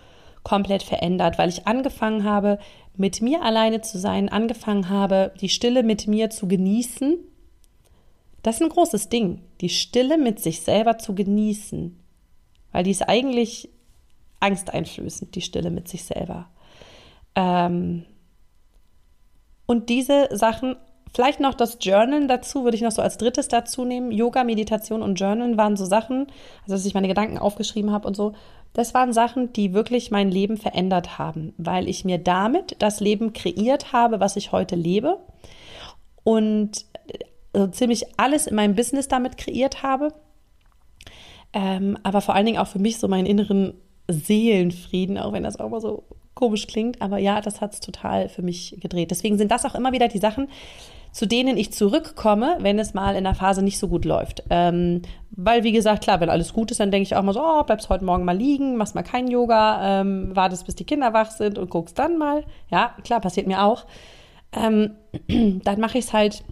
komplett 0.42 0.82
verändert, 0.82 1.38
weil 1.38 1.48
ich 1.48 1.66
angefangen 1.66 2.24
habe, 2.24 2.58
mit 2.96 3.20
mir 3.20 3.42
alleine 3.42 3.80
zu 3.80 3.98
sein, 3.98 4.28
angefangen 4.28 4.88
habe, 4.88 5.32
die 5.40 5.48
Stille 5.48 5.82
mit 5.82 6.06
mir 6.06 6.30
zu 6.30 6.48
genießen 6.48 7.18
das 8.42 8.56
ist 8.56 8.62
ein 8.62 8.68
großes 8.70 9.08
Ding, 9.08 9.42
die 9.60 9.68
Stille 9.68 10.16
mit 10.16 10.40
sich 10.40 10.62
selber 10.62 10.98
zu 10.98 11.14
genießen, 11.14 11.98
weil 12.72 12.84
die 12.84 12.90
ist 12.90 13.08
eigentlich 13.08 13.68
angsteinflößend, 14.40 15.34
die 15.34 15.42
Stille 15.42 15.70
mit 15.70 15.88
sich 15.88 16.04
selber. 16.04 16.48
Ähm 17.34 18.06
und 19.66 19.88
diese 19.88 20.28
Sachen, 20.32 20.76
vielleicht 21.12 21.40
noch 21.40 21.54
das 21.54 21.78
Journalen 21.80 22.28
dazu, 22.28 22.64
würde 22.64 22.76
ich 22.76 22.82
noch 22.82 22.92
so 22.92 23.02
als 23.02 23.18
drittes 23.18 23.48
dazu 23.48 23.84
nehmen. 23.84 24.12
Yoga, 24.12 24.44
Meditation 24.44 25.02
und 25.02 25.16
Journalen 25.16 25.56
waren 25.56 25.76
so 25.76 25.84
Sachen, 25.84 26.26
also 26.62 26.74
dass 26.74 26.86
ich 26.86 26.94
meine 26.94 27.08
Gedanken 27.08 27.38
aufgeschrieben 27.38 27.92
habe 27.92 28.06
und 28.06 28.16
so. 28.16 28.34
Das 28.72 28.94
waren 28.94 29.12
Sachen, 29.12 29.52
die 29.52 29.74
wirklich 29.74 30.10
mein 30.10 30.30
Leben 30.30 30.56
verändert 30.56 31.18
haben, 31.18 31.54
weil 31.58 31.88
ich 31.88 32.04
mir 32.04 32.18
damit 32.18 32.76
das 32.78 33.00
Leben 33.00 33.32
kreiert 33.32 33.92
habe, 33.92 34.20
was 34.20 34.36
ich 34.36 34.52
heute 34.52 34.76
lebe. 34.76 35.18
Und 36.22 36.84
also 37.52 37.66
ziemlich 37.68 38.06
alles 38.16 38.46
in 38.46 38.54
meinem 38.54 38.76
Business 38.76 39.08
damit 39.08 39.36
kreiert 39.36 39.82
habe. 39.82 40.14
Ähm, 41.52 41.98
aber 42.04 42.20
vor 42.20 42.34
allen 42.34 42.46
Dingen 42.46 42.58
auch 42.58 42.68
für 42.68 42.78
mich 42.78 42.98
so 42.98 43.08
meinen 43.08 43.26
inneren 43.26 43.74
Seelenfrieden, 44.08 45.18
auch 45.18 45.32
wenn 45.32 45.42
das 45.42 45.58
auch 45.58 45.68
mal 45.68 45.80
so 45.80 46.04
komisch 46.34 46.66
klingt. 46.66 47.02
Aber 47.02 47.18
ja, 47.18 47.40
das 47.40 47.60
hat 47.60 47.74
es 47.74 47.80
total 47.80 48.28
für 48.28 48.42
mich 48.42 48.76
gedreht. 48.80 49.10
Deswegen 49.10 49.38
sind 49.38 49.50
das 49.50 49.64
auch 49.64 49.74
immer 49.74 49.92
wieder 49.92 50.08
die 50.08 50.18
Sachen, 50.18 50.48
zu 51.12 51.26
denen 51.26 51.56
ich 51.56 51.72
zurückkomme, 51.72 52.58
wenn 52.60 52.78
es 52.78 52.94
mal 52.94 53.16
in 53.16 53.24
der 53.24 53.34
Phase 53.34 53.62
nicht 53.62 53.78
so 53.78 53.88
gut 53.88 54.04
läuft. 54.04 54.44
Ähm, 54.50 55.02
weil, 55.32 55.64
wie 55.64 55.72
gesagt, 55.72 56.04
klar, 56.04 56.20
wenn 56.20 56.30
alles 56.30 56.52
gut 56.52 56.70
ist, 56.70 56.80
dann 56.80 56.90
denke 56.90 57.04
ich 57.04 57.16
auch 57.16 57.22
mal 57.22 57.32
so, 57.32 57.42
oh, 57.42 57.62
bleibst 57.64 57.88
heute 57.88 58.04
Morgen 58.04 58.24
mal 58.24 58.36
liegen, 58.36 58.76
machst 58.76 58.94
mal 58.94 59.02
kein 59.02 59.28
Yoga, 59.28 60.00
ähm, 60.00 60.34
wartest, 60.34 60.66
bis 60.66 60.76
die 60.76 60.84
Kinder 60.84 61.12
wach 61.12 61.30
sind 61.30 61.58
und 61.58 61.70
guckst 61.70 61.98
dann 61.98 62.18
mal. 62.18 62.44
Ja, 62.70 62.94
klar, 63.04 63.20
passiert 63.20 63.46
mir 63.46 63.64
auch. 63.64 63.86
Ähm, 64.52 64.92
dann 65.64 65.80
mache 65.80 65.98
ich 65.98 66.06
es 66.06 66.12
halt 66.12 66.44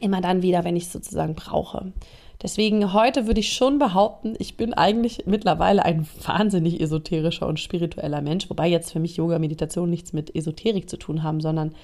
immer 0.00 0.20
dann 0.20 0.42
wieder, 0.42 0.64
wenn 0.64 0.76
ich 0.76 0.84
es 0.84 0.92
sozusagen 0.92 1.34
brauche. 1.34 1.92
Deswegen 2.40 2.92
heute 2.92 3.26
würde 3.26 3.40
ich 3.40 3.52
schon 3.52 3.80
behaupten, 3.80 4.34
ich 4.38 4.56
bin 4.56 4.72
eigentlich 4.72 5.24
mittlerweile 5.26 5.84
ein 5.84 6.06
wahnsinnig 6.24 6.80
esoterischer 6.80 7.48
und 7.48 7.58
spiritueller 7.58 8.20
Mensch, 8.20 8.48
wobei 8.48 8.68
jetzt 8.68 8.92
für 8.92 9.00
mich 9.00 9.16
Yoga, 9.16 9.40
Meditation 9.40 9.90
nichts 9.90 10.12
mit 10.12 10.34
Esoterik 10.36 10.88
zu 10.88 10.98
tun 10.98 11.24
haben, 11.24 11.40
sondern 11.40 11.74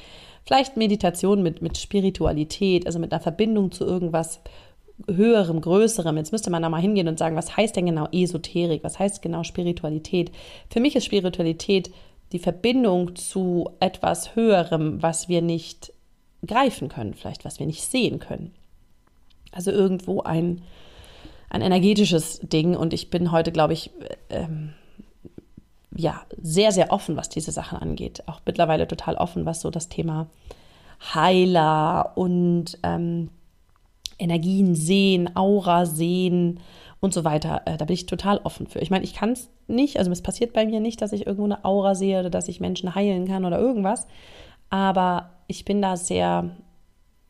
vielleicht 0.45 0.77
Meditation 0.77 1.43
mit, 1.43 1.61
mit 1.61 1.77
Spiritualität, 1.77 2.87
also 2.87 3.01
mit 3.01 3.13
einer 3.13 3.21
Verbindung 3.21 3.73
zu 3.73 3.85
irgendwas 3.85 4.41
höherem, 5.09 5.61
größerem. 5.61 6.17
Jetzt 6.17 6.31
müsste 6.31 6.51
man 6.51 6.63
da 6.63 6.69
mal 6.69 6.81
hingehen 6.81 7.09
und 7.09 7.19
sagen, 7.19 7.35
was 7.35 7.57
heißt 7.57 7.75
denn 7.75 7.87
genau 7.87 8.07
Esoterik? 8.13 8.85
Was 8.85 9.01
heißt 9.01 9.23
genau 9.23 9.43
Spiritualität? 9.43 10.31
Für 10.71 10.79
mich 10.79 10.95
ist 10.95 11.05
Spiritualität 11.05 11.91
die 12.31 12.39
Verbindung 12.39 13.17
zu 13.17 13.71
etwas 13.81 14.37
Höherem, 14.37 15.03
was 15.03 15.29
wir 15.29 15.43
nicht 15.43 15.93
greifen 16.47 16.89
können, 16.89 17.15
vielleicht 17.15 17.45
was 17.45 17.59
wir 17.59 17.67
nicht 17.67 17.83
sehen 17.83 18.21
können. 18.21 18.53
Also 19.55 19.71
irgendwo 19.71 20.23
ein, 20.23 20.63
ein 21.51 21.63
energetisches 21.63 22.41
Ding 22.41 22.77
und 22.77 22.93
ich 22.93 23.11
bin 23.11 23.33
heute, 23.33 23.53
glaube 23.53 23.73
ich, 23.73 23.91
ähm, 24.31 24.75
ja, 25.97 26.23
sehr, 26.41 26.73
sehr 26.73 26.93
offen, 26.93 27.17
was 27.17 27.29
diese 27.29 27.53
Sachen 27.53 27.79
angeht. 27.79 28.25
Auch 28.27 28.41
mittlerweile 28.45 28.89
total 28.89 29.15
offen, 29.15 29.47
was 29.47 29.61
so 29.61 29.71
das 29.71 29.89
Thema 29.89 30.27
Heiler 31.15 32.13
und 32.17 32.79
ähm, 32.83 33.31
Energien 34.19 34.75
sehen, 34.75 35.31
Aura 35.37 35.87
sehen 35.87 36.61
und 37.01 37.15
so 37.15 37.25
weiter. 37.25 37.63
Äh, 37.67 37.77
da 37.77 37.85
bin 37.85 37.95
ich 37.95 38.07
total 38.07 38.39
offen 38.39 38.67
für. 38.67 38.81
Ich 38.81 38.91
meine, 38.91 39.05
ich 39.05 39.15
kann 39.15 39.33
es 39.33 39.51
nicht, 39.67 39.99
also 39.99 40.11
es 40.11 40.23
passiert 40.23 40.53
bei 40.53 40.67
mir 40.67 40.81
nicht, 40.81 41.01
dass 41.03 41.13
ich 41.13 41.27
irgendwo 41.27 41.45
eine 41.45 41.65
Aura 41.65 41.95
sehe 41.95 42.21
oder 42.21 42.31
dass 42.31 42.49
ich 42.49 42.61
Menschen 42.61 42.95
heilen 42.95 43.27
kann 43.27 43.45
oder 43.45 43.59
irgendwas. 43.59 44.07
Aber 44.71 45.31
ich 45.47 45.65
bin 45.65 45.83
da 45.83 45.97
sehr, 45.97 46.57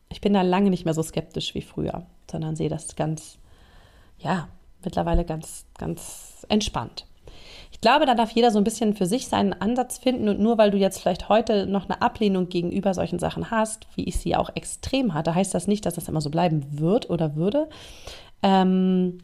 ich 0.09 0.21
bin 0.21 0.33
da 0.33 0.41
lange 0.41 0.69
nicht 0.69 0.85
mehr 0.85 0.93
so 0.93 1.03
skeptisch 1.03 1.53
wie 1.53 1.61
früher, 1.61 2.05
sondern 2.29 2.55
sehe 2.55 2.69
das 2.69 2.95
ganz, 2.95 3.37
ja, 4.19 4.47
mittlerweile 4.83 5.25
ganz, 5.25 5.65
ganz 5.77 6.45
entspannt. 6.49 7.05
Ich 7.71 7.81
glaube, 7.81 8.05
da 8.05 8.15
darf 8.15 8.31
jeder 8.31 8.51
so 8.51 8.57
ein 8.57 8.63
bisschen 8.63 8.93
für 8.93 9.05
sich 9.05 9.27
seinen 9.27 9.53
Ansatz 9.53 9.97
finden 9.97 10.29
und 10.29 10.39
nur 10.39 10.57
weil 10.57 10.71
du 10.71 10.77
jetzt 10.77 10.99
vielleicht 10.99 11.27
heute 11.27 11.67
noch 11.67 11.89
eine 11.89 12.01
Ablehnung 12.01 12.47
gegenüber 12.47 12.93
solchen 12.93 13.19
Sachen 13.19 13.51
hast, 13.51 13.87
wie 13.95 14.05
ich 14.05 14.17
sie 14.17 14.35
auch 14.35 14.49
extrem 14.55 15.13
hatte, 15.13 15.35
heißt 15.35 15.53
das 15.53 15.67
nicht, 15.67 15.85
dass 15.85 15.95
das 15.95 16.07
immer 16.07 16.21
so 16.21 16.29
bleiben 16.29 16.79
wird 16.79 17.09
oder 17.09 17.35
würde. 17.35 17.67
Ähm, 18.41 19.17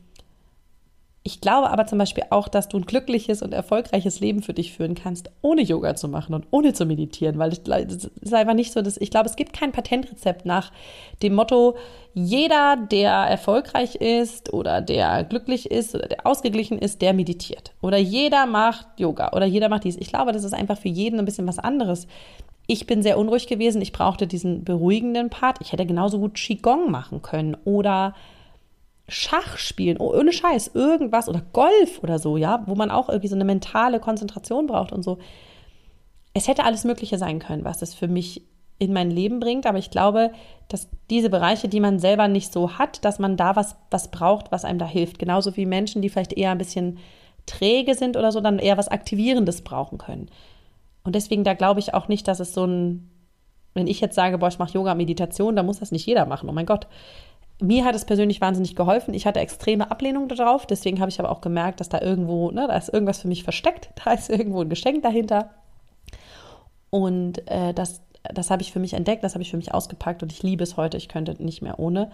ich 1.24 1.40
glaube 1.40 1.70
aber 1.70 1.86
zum 1.86 2.00
Beispiel 2.00 2.24
auch, 2.32 2.48
dass 2.48 2.68
du 2.68 2.78
ein 2.78 2.86
glückliches 2.86 3.44
und 3.44 3.54
erfolgreiches 3.54 4.20
Leben 4.22 4.42
für 4.42 4.54
dich 4.54 4.74
führen 4.74 4.96
kannst, 4.96 5.30
ohne 5.44 5.62
Yoga 5.62 5.96
zu 5.96 6.08
machen 6.08 6.34
und 6.34 6.48
ohne 6.50 6.74
zu 6.74 6.88
meditieren, 6.88 7.38
weil 7.38 7.52
es 7.52 7.60
ist 8.22 8.34
einfach 8.34 8.56
nicht 8.56 8.74
so, 8.74 8.82
dass 8.82 8.98
ich 8.98 9.12
glaube, 9.12 9.30
es 9.30 9.36
gibt 9.36 9.54
kein 9.54 9.72
Patentrezept 9.72 10.48
nach 10.48 10.72
dem 11.22 11.36
Motto, 11.36 11.76
jeder, 12.16 12.76
der 12.76 13.12
erfolgreich 13.12 13.96
ist 13.96 14.52
oder 14.52 14.82
der 14.82 15.24
glücklich 15.24 15.70
ist 15.70 15.94
oder 15.94 16.08
der 16.08 16.26
ausgeglichen 16.26 16.80
ist, 16.80 17.04
der 17.04 17.14
meditiert. 17.14 17.72
Oder 17.82 17.98
jeder 17.98 18.48
macht 18.48 18.88
Yoga 19.00 19.32
oder 19.34 19.46
jeder 19.46 19.70
macht 19.70 19.84
dies. 19.84 19.98
Ich 19.98 20.10
glaube, 20.10 20.32
das 20.32 20.44
ist 20.44 20.54
einfach 20.54 20.78
für 20.78 20.90
jeden 20.90 21.20
ein 21.20 21.26
bisschen 21.26 21.48
was 21.48 21.60
anderes. 21.60 22.08
Ich 22.66 22.88
bin 22.88 23.04
sehr 23.04 23.20
unruhig 23.20 23.46
gewesen. 23.46 23.82
Ich 23.82 23.92
brauchte 23.92 24.26
diesen 24.26 24.64
beruhigenden 24.64 25.30
Part. 25.30 25.60
Ich 25.62 25.72
hätte 25.72 25.86
genauso 25.86 26.18
gut 26.18 26.34
Qigong 26.34 26.90
machen 26.90 27.22
können 27.22 27.56
oder 27.64 28.16
Schach 29.12 29.58
spielen, 29.58 29.98
oh, 30.00 30.14
ohne 30.18 30.32
Scheiß, 30.32 30.72
irgendwas 30.74 31.28
oder 31.28 31.42
Golf 31.52 32.02
oder 32.02 32.18
so, 32.18 32.38
ja, 32.38 32.64
wo 32.66 32.76
man 32.76 32.90
auch 32.90 33.10
irgendwie 33.10 33.28
so 33.28 33.36
eine 33.36 33.44
mentale 33.44 34.00
Konzentration 34.00 34.68
braucht 34.68 34.94
und 34.94 35.04
so. 35.04 35.18
Es 36.34 36.48
hätte 36.48 36.64
alles 36.64 36.86
Mögliche 36.86 37.18
sein 37.18 37.40
können, 37.40 37.66
was 37.66 37.82
es 37.82 37.94
für 37.94 38.08
mich 38.08 38.44
in 38.80 38.94
mein 38.94 39.12
Leben 39.12 39.42
bringt, 39.42 39.66
aber 39.66 39.80
ich 39.80 39.92
glaube, 39.92 40.32
dass 40.70 40.88
diese 41.10 41.30
Bereiche, 41.30 41.68
die 41.68 41.82
man 41.82 42.00
selber 42.00 42.30
nicht 42.30 42.54
so 42.54 42.78
hat, 42.78 43.04
dass 43.04 43.20
man 43.20 43.36
da 43.36 43.58
was, 43.58 43.76
was 43.90 44.12
braucht, 44.12 44.54
was 44.54 44.64
einem 44.64 44.80
da 44.80 44.88
hilft. 44.88 45.20
Genauso 45.20 45.58
wie 45.58 45.66
Menschen, 45.66 46.02
die 46.02 46.08
vielleicht 46.08 46.34
eher 46.34 46.52
ein 46.52 46.58
bisschen 46.58 46.98
träge 47.46 47.96
sind 47.96 48.16
oder 48.16 48.32
so, 48.32 48.40
dann 48.40 48.60
eher 48.60 48.78
was 48.78 48.88
Aktivierendes 48.88 49.62
brauchen 49.62 49.98
können. 49.98 50.30
Und 51.04 51.16
deswegen, 51.16 51.44
da 51.44 51.54
glaube 51.54 51.82
ich 51.82 51.94
auch 51.94 52.08
nicht, 52.08 52.30
dass 52.30 52.40
es 52.40 52.54
so 52.54 52.66
ein, 52.66 53.10
wenn 53.74 53.88
ich 53.88 54.00
jetzt 54.00 54.16
sage, 54.16 54.38
boah, 54.38 54.48
ich 54.48 54.58
mache 54.58 54.74
Yoga, 54.74 54.96
Meditation, 54.96 55.58
dann 55.58 55.66
muss 55.66 55.80
das 55.80 55.92
nicht 55.92 56.06
jeder 56.06 56.26
machen. 56.26 56.48
Oh 56.48 56.54
mein 56.54 56.66
Gott 56.66 56.88
mir 57.62 57.86
hat 57.86 57.96
es 57.96 58.06
persönlich 58.06 58.42
wahnsinnig 58.42 58.76
geholfen. 58.76 59.14
Ich 59.14 59.26
hatte 59.26 59.40
extreme 59.40 59.92
Ablehnung 59.92 60.28
darauf, 60.28 60.66
deswegen 60.66 61.00
habe 61.00 61.10
ich 61.10 61.20
aber 61.20 61.32
auch 61.32 61.42
gemerkt, 61.42 61.80
dass 61.80 61.90
da 61.90 62.02
irgendwo, 62.02 62.52
ne, 62.52 62.68
da 62.68 62.76
ist 62.76 62.90
irgendwas 62.90 63.22
für 63.22 63.28
mich 63.28 63.44
versteckt, 63.44 63.90
da 64.04 64.12
ist 64.12 64.30
irgendwo 64.30 64.62
ein 64.62 64.70
Geschenk 64.70 65.04
dahinter. 65.04 65.52
Und 66.90 67.48
äh, 67.50 67.74
das, 67.74 68.02
das 68.24 68.50
habe 68.50 68.62
ich 68.62 68.72
für 68.72 68.80
mich 68.80 68.94
entdeckt, 68.94 69.24
das 69.24 69.34
habe 69.34 69.44
ich 69.44 69.52
für 69.52 69.58
mich 69.58 69.74
ausgepackt 69.74 70.24
und 70.24 70.32
ich 70.32 70.44
liebe 70.44 70.64
es 70.64 70.78
heute. 70.78 70.98
Ich 70.98 71.08
könnte 71.08 71.42
nicht 71.42 71.62
mehr 71.62 71.80
ohne. 71.80 72.12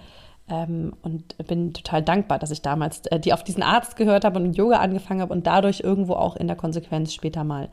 Ähm, 0.49 0.93
und 1.01 1.35
bin 1.47 1.73
total 1.73 2.01
dankbar, 2.01 2.39
dass 2.39 2.51
ich 2.51 2.61
damals 2.61 3.05
äh, 3.07 3.19
die 3.19 3.33
auf 3.33 3.43
diesen 3.43 3.63
Arzt 3.63 3.97
gehört 3.97 4.23
habe 4.23 4.39
und 4.39 4.55
Yoga 4.55 4.77
angefangen 4.77 5.21
habe 5.21 5.33
und 5.33 5.45
dadurch 5.45 5.81
irgendwo 5.81 6.13
auch 6.13 6.35
in 6.37 6.47
der 6.47 6.55
Konsequenz 6.55 7.13
später 7.13 7.43
mal 7.43 7.69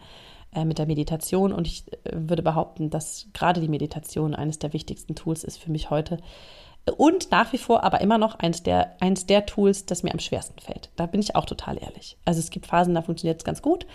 äh, 0.54 0.64
mit 0.64 0.78
der 0.78 0.86
Meditation. 0.86 1.52
Und 1.52 1.66
ich 1.66 1.84
äh, 2.04 2.10
würde 2.14 2.42
behaupten, 2.42 2.90
dass 2.90 3.28
gerade 3.32 3.60
die 3.60 3.68
Meditation 3.68 4.34
eines 4.34 4.58
der 4.58 4.72
wichtigsten 4.72 5.14
Tools 5.14 5.44
ist 5.44 5.58
für 5.58 5.70
mich 5.70 5.90
heute 5.90 6.18
und 6.92 7.30
nach 7.30 7.52
wie 7.52 7.58
vor 7.58 7.82
aber 7.82 8.00
immer 8.00 8.18
noch 8.18 8.38
eins 8.38 8.62
der, 8.62 8.96
eins 9.00 9.26
der 9.26 9.46
Tools, 9.46 9.86
das 9.86 10.02
mir 10.02 10.12
am 10.12 10.18
schwersten 10.18 10.60
fällt. 10.60 10.90
Da 10.96 11.06
bin 11.06 11.20
ich 11.20 11.34
auch 11.34 11.46
total 11.46 11.78
ehrlich. 11.82 12.18
Also 12.24 12.40
es 12.40 12.50
gibt 12.50 12.66
Phasen, 12.66 12.94
da 12.94 13.02
funktioniert 13.02 13.38
es 13.38 13.44
ganz 13.44 13.62
gut. 13.62 13.86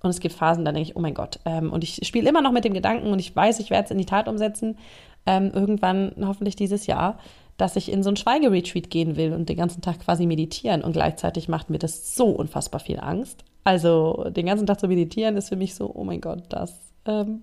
Und 0.00 0.10
es 0.10 0.20
gibt 0.20 0.34
Phasen, 0.34 0.64
da 0.64 0.72
denke 0.72 0.90
ich, 0.90 0.96
oh 0.96 1.00
mein 1.00 1.14
Gott. 1.14 1.40
Ähm, 1.44 1.72
und 1.72 1.84
ich 1.84 2.00
spiele 2.06 2.28
immer 2.28 2.40
noch 2.40 2.52
mit 2.52 2.64
dem 2.64 2.72
Gedanken 2.72 3.08
und 3.08 3.18
ich 3.18 3.34
weiß, 3.34 3.58
ich 3.60 3.70
werde 3.70 3.86
es 3.86 3.90
in 3.90 3.98
die 3.98 4.06
Tat 4.06 4.28
umsetzen. 4.28 4.78
Ähm, 5.26 5.50
irgendwann, 5.52 6.12
hoffentlich 6.20 6.56
dieses 6.56 6.86
Jahr, 6.86 7.18
dass 7.56 7.76
ich 7.76 7.90
in 7.90 8.02
so 8.02 8.10
ein 8.10 8.16
Schweigeretreat 8.16 8.88
gehen 8.88 9.16
will 9.16 9.32
und 9.32 9.48
den 9.48 9.56
ganzen 9.56 9.82
Tag 9.82 9.98
quasi 9.98 10.24
meditieren. 10.24 10.82
Und 10.82 10.92
gleichzeitig 10.92 11.48
macht 11.48 11.68
mir 11.68 11.78
das 11.78 12.14
so 12.14 12.28
unfassbar 12.28 12.80
viel 12.80 13.00
Angst. 13.00 13.44
Also 13.64 14.28
den 14.30 14.46
ganzen 14.46 14.66
Tag 14.66 14.80
zu 14.80 14.88
meditieren 14.88 15.36
ist 15.36 15.48
für 15.48 15.56
mich 15.56 15.74
so, 15.74 15.90
oh 15.92 16.04
mein 16.04 16.20
Gott, 16.20 16.44
das, 16.48 16.78
ähm, 17.04 17.42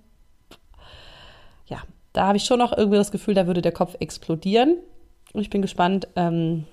ja, 1.67 1.83
da 2.13 2.27
habe 2.27 2.37
ich 2.37 2.45
schon 2.45 2.59
noch 2.59 2.75
irgendwie 2.75 2.97
das 2.97 3.11
Gefühl, 3.11 3.33
da 3.33 3.45
würde 3.45 3.61
der 3.61 3.73
Kopf 3.73 3.95
explodieren. 3.99 4.77
Und 5.35 5.41
ich 5.41 5.49
bin 5.49 5.61
gespannt, 5.61 6.07
ähm, 6.15 6.65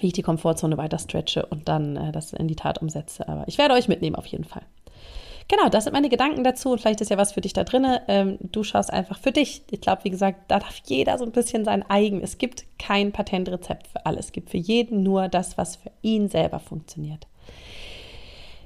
wie 0.00 0.08
ich 0.08 0.12
die 0.12 0.22
Komfortzone 0.22 0.76
weiter 0.76 0.98
stretche 0.98 1.46
und 1.46 1.68
dann 1.68 1.96
äh, 1.96 2.12
das 2.12 2.32
in 2.32 2.48
die 2.48 2.56
Tat 2.56 2.80
umsetze. 2.80 3.28
Aber 3.28 3.44
ich 3.46 3.58
werde 3.58 3.74
euch 3.74 3.88
mitnehmen 3.88 4.16
auf 4.16 4.26
jeden 4.26 4.44
Fall. 4.44 4.62
Genau, 5.48 5.68
das 5.68 5.84
sind 5.84 5.92
meine 5.92 6.08
Gedanken 6.08 6.42
dazu 6.42 6.72
und 6.72 6.80
vielleicht 6.80 7.02
ist 7.02 7.10
ja 7.10 7.18
was 7.18 7.32
für 7.32 7.42
dich 7.42 7.52
da 7.52 7.64
drin. 7.64 7.86
Ähm, 8.08 8.38
du 8.40 8.64
schaust 8.64 8.90
einfach 8.90 9.18
für 9.18 9.30
dich. 9.30 9.62
Ich 9.70 9.82
glaube, 9.82 10.04
wie 10.04 10.10
gesagt, 10.10 10.50
da 10.50 10.58
darf 10.58 10.80
jeder 10.86 11.18
so 11.18 11.24
ein 11.24 11.32
bisschen 11.32 11.66
sein 11.66 11.84
eigen. 11.88 12.22
Es 12.22 12.38
gibt 12.38 12.64
kein 12.78 13.12
Patentrezept 13.12 13.88
für 13.88 14.06
alles. 14.06 14.26
Es 14.26 14.32
gibt 14.32 14.48
für 14.48 14.56
jeden 14.56 15.02
nur 15.02 15.28
das, 15.28 15.58
was 15.58 15.76
für 15.76 15.90
ihn 16.00 16.30
selber 16.30 16.60
funktioniert. 16.60 17.26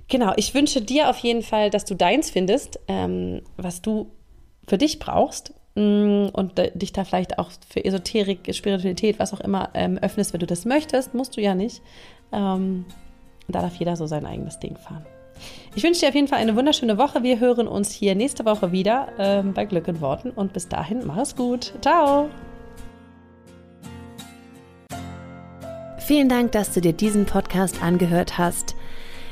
Genau, 0.07 0.33
ich 0.37 0.55
wünsche 0.55 0.81
dir 0.81 1.11
auf 1.11 1.19
jeden 1.19 1.43
Fall, 1.43 1.71
dass 1.71 1.85
du 1.85 1.95
deins 1.95 2.31
findest, 2.31 2.79
ähm, 2.87 3.43
was 3.57 3.83
du 3.83 4.13
für 4.69 4.79
dich 4.79 5.01
brauchst 5.01 5.53
und 5.79 6.53
dich 6.75 6.93
da 6.93 7.05
vielleicht 7.05 7.39
auch 7.39 7.51
für 7.69 7.85
Esoterik, 7.85 8.55
Spiritualität, 8.55 9.19
was 9.19 9.33
auch 9.33 9.41
immer 9.41 9.71
ähm, 9.75 9.99
öffnest, 9.99 10.33
wenn 10.33 10.41
du 10.41 10.47
das 10.47 10.65
möchtest. 10.65 11.15
Musst 11.15 11.37
du 11.37 11.41
ja 11.41 11.55
nicht. 11.55 11.83
Ähm, 12.33 12.85
da 13.49 13.63
darf 13.63 13.77
jeder 13.77 13.97
so 13.97 14.07
sein 14.07 14.27
eigenes 14.27 14.59
Ding 14.59 14.77
fahren. 14.77 15.07
Ich 15.75 15.83
wünsche 15.83 16.01
dir 16.01 16.09
auf 16.09 16.15
jeden 16.15 16.29
Fall 16.29 16.41
eine 16.41 16.57
wunderschöne 16.57 16.99
Woche. 16.99 17.23
Wir 17.23 17.39
hören 17.39 17.69
uns 17.69 17.93
hier 17.93 18.15
nächste 18.15 18.45
Woche 18.45 18.73
wieder 18.73 19.09
ähm, 19.19 19.55
bei 19.55 19.65
Glück 19.65 19.89
in 19.89 20.01
Worten 20.01 20.31
und 20.31 20.53
bis 20.53 20.69
dahin, 20.69 21.07
mach 21.07 21.19
es 21.19 21.37
gut. 21.37 21.73
Ciao! 21.81 22.29
Vielen 25.99 26.29
Dank, 26.29 26.53
dass 26.53 26.73
du 26.73 26.81
dir 26.81 26.95
diesen 26.95 27.27
Podcast 27.27 27.83
angehört 27.83 28.39
hast. 28.39 28.75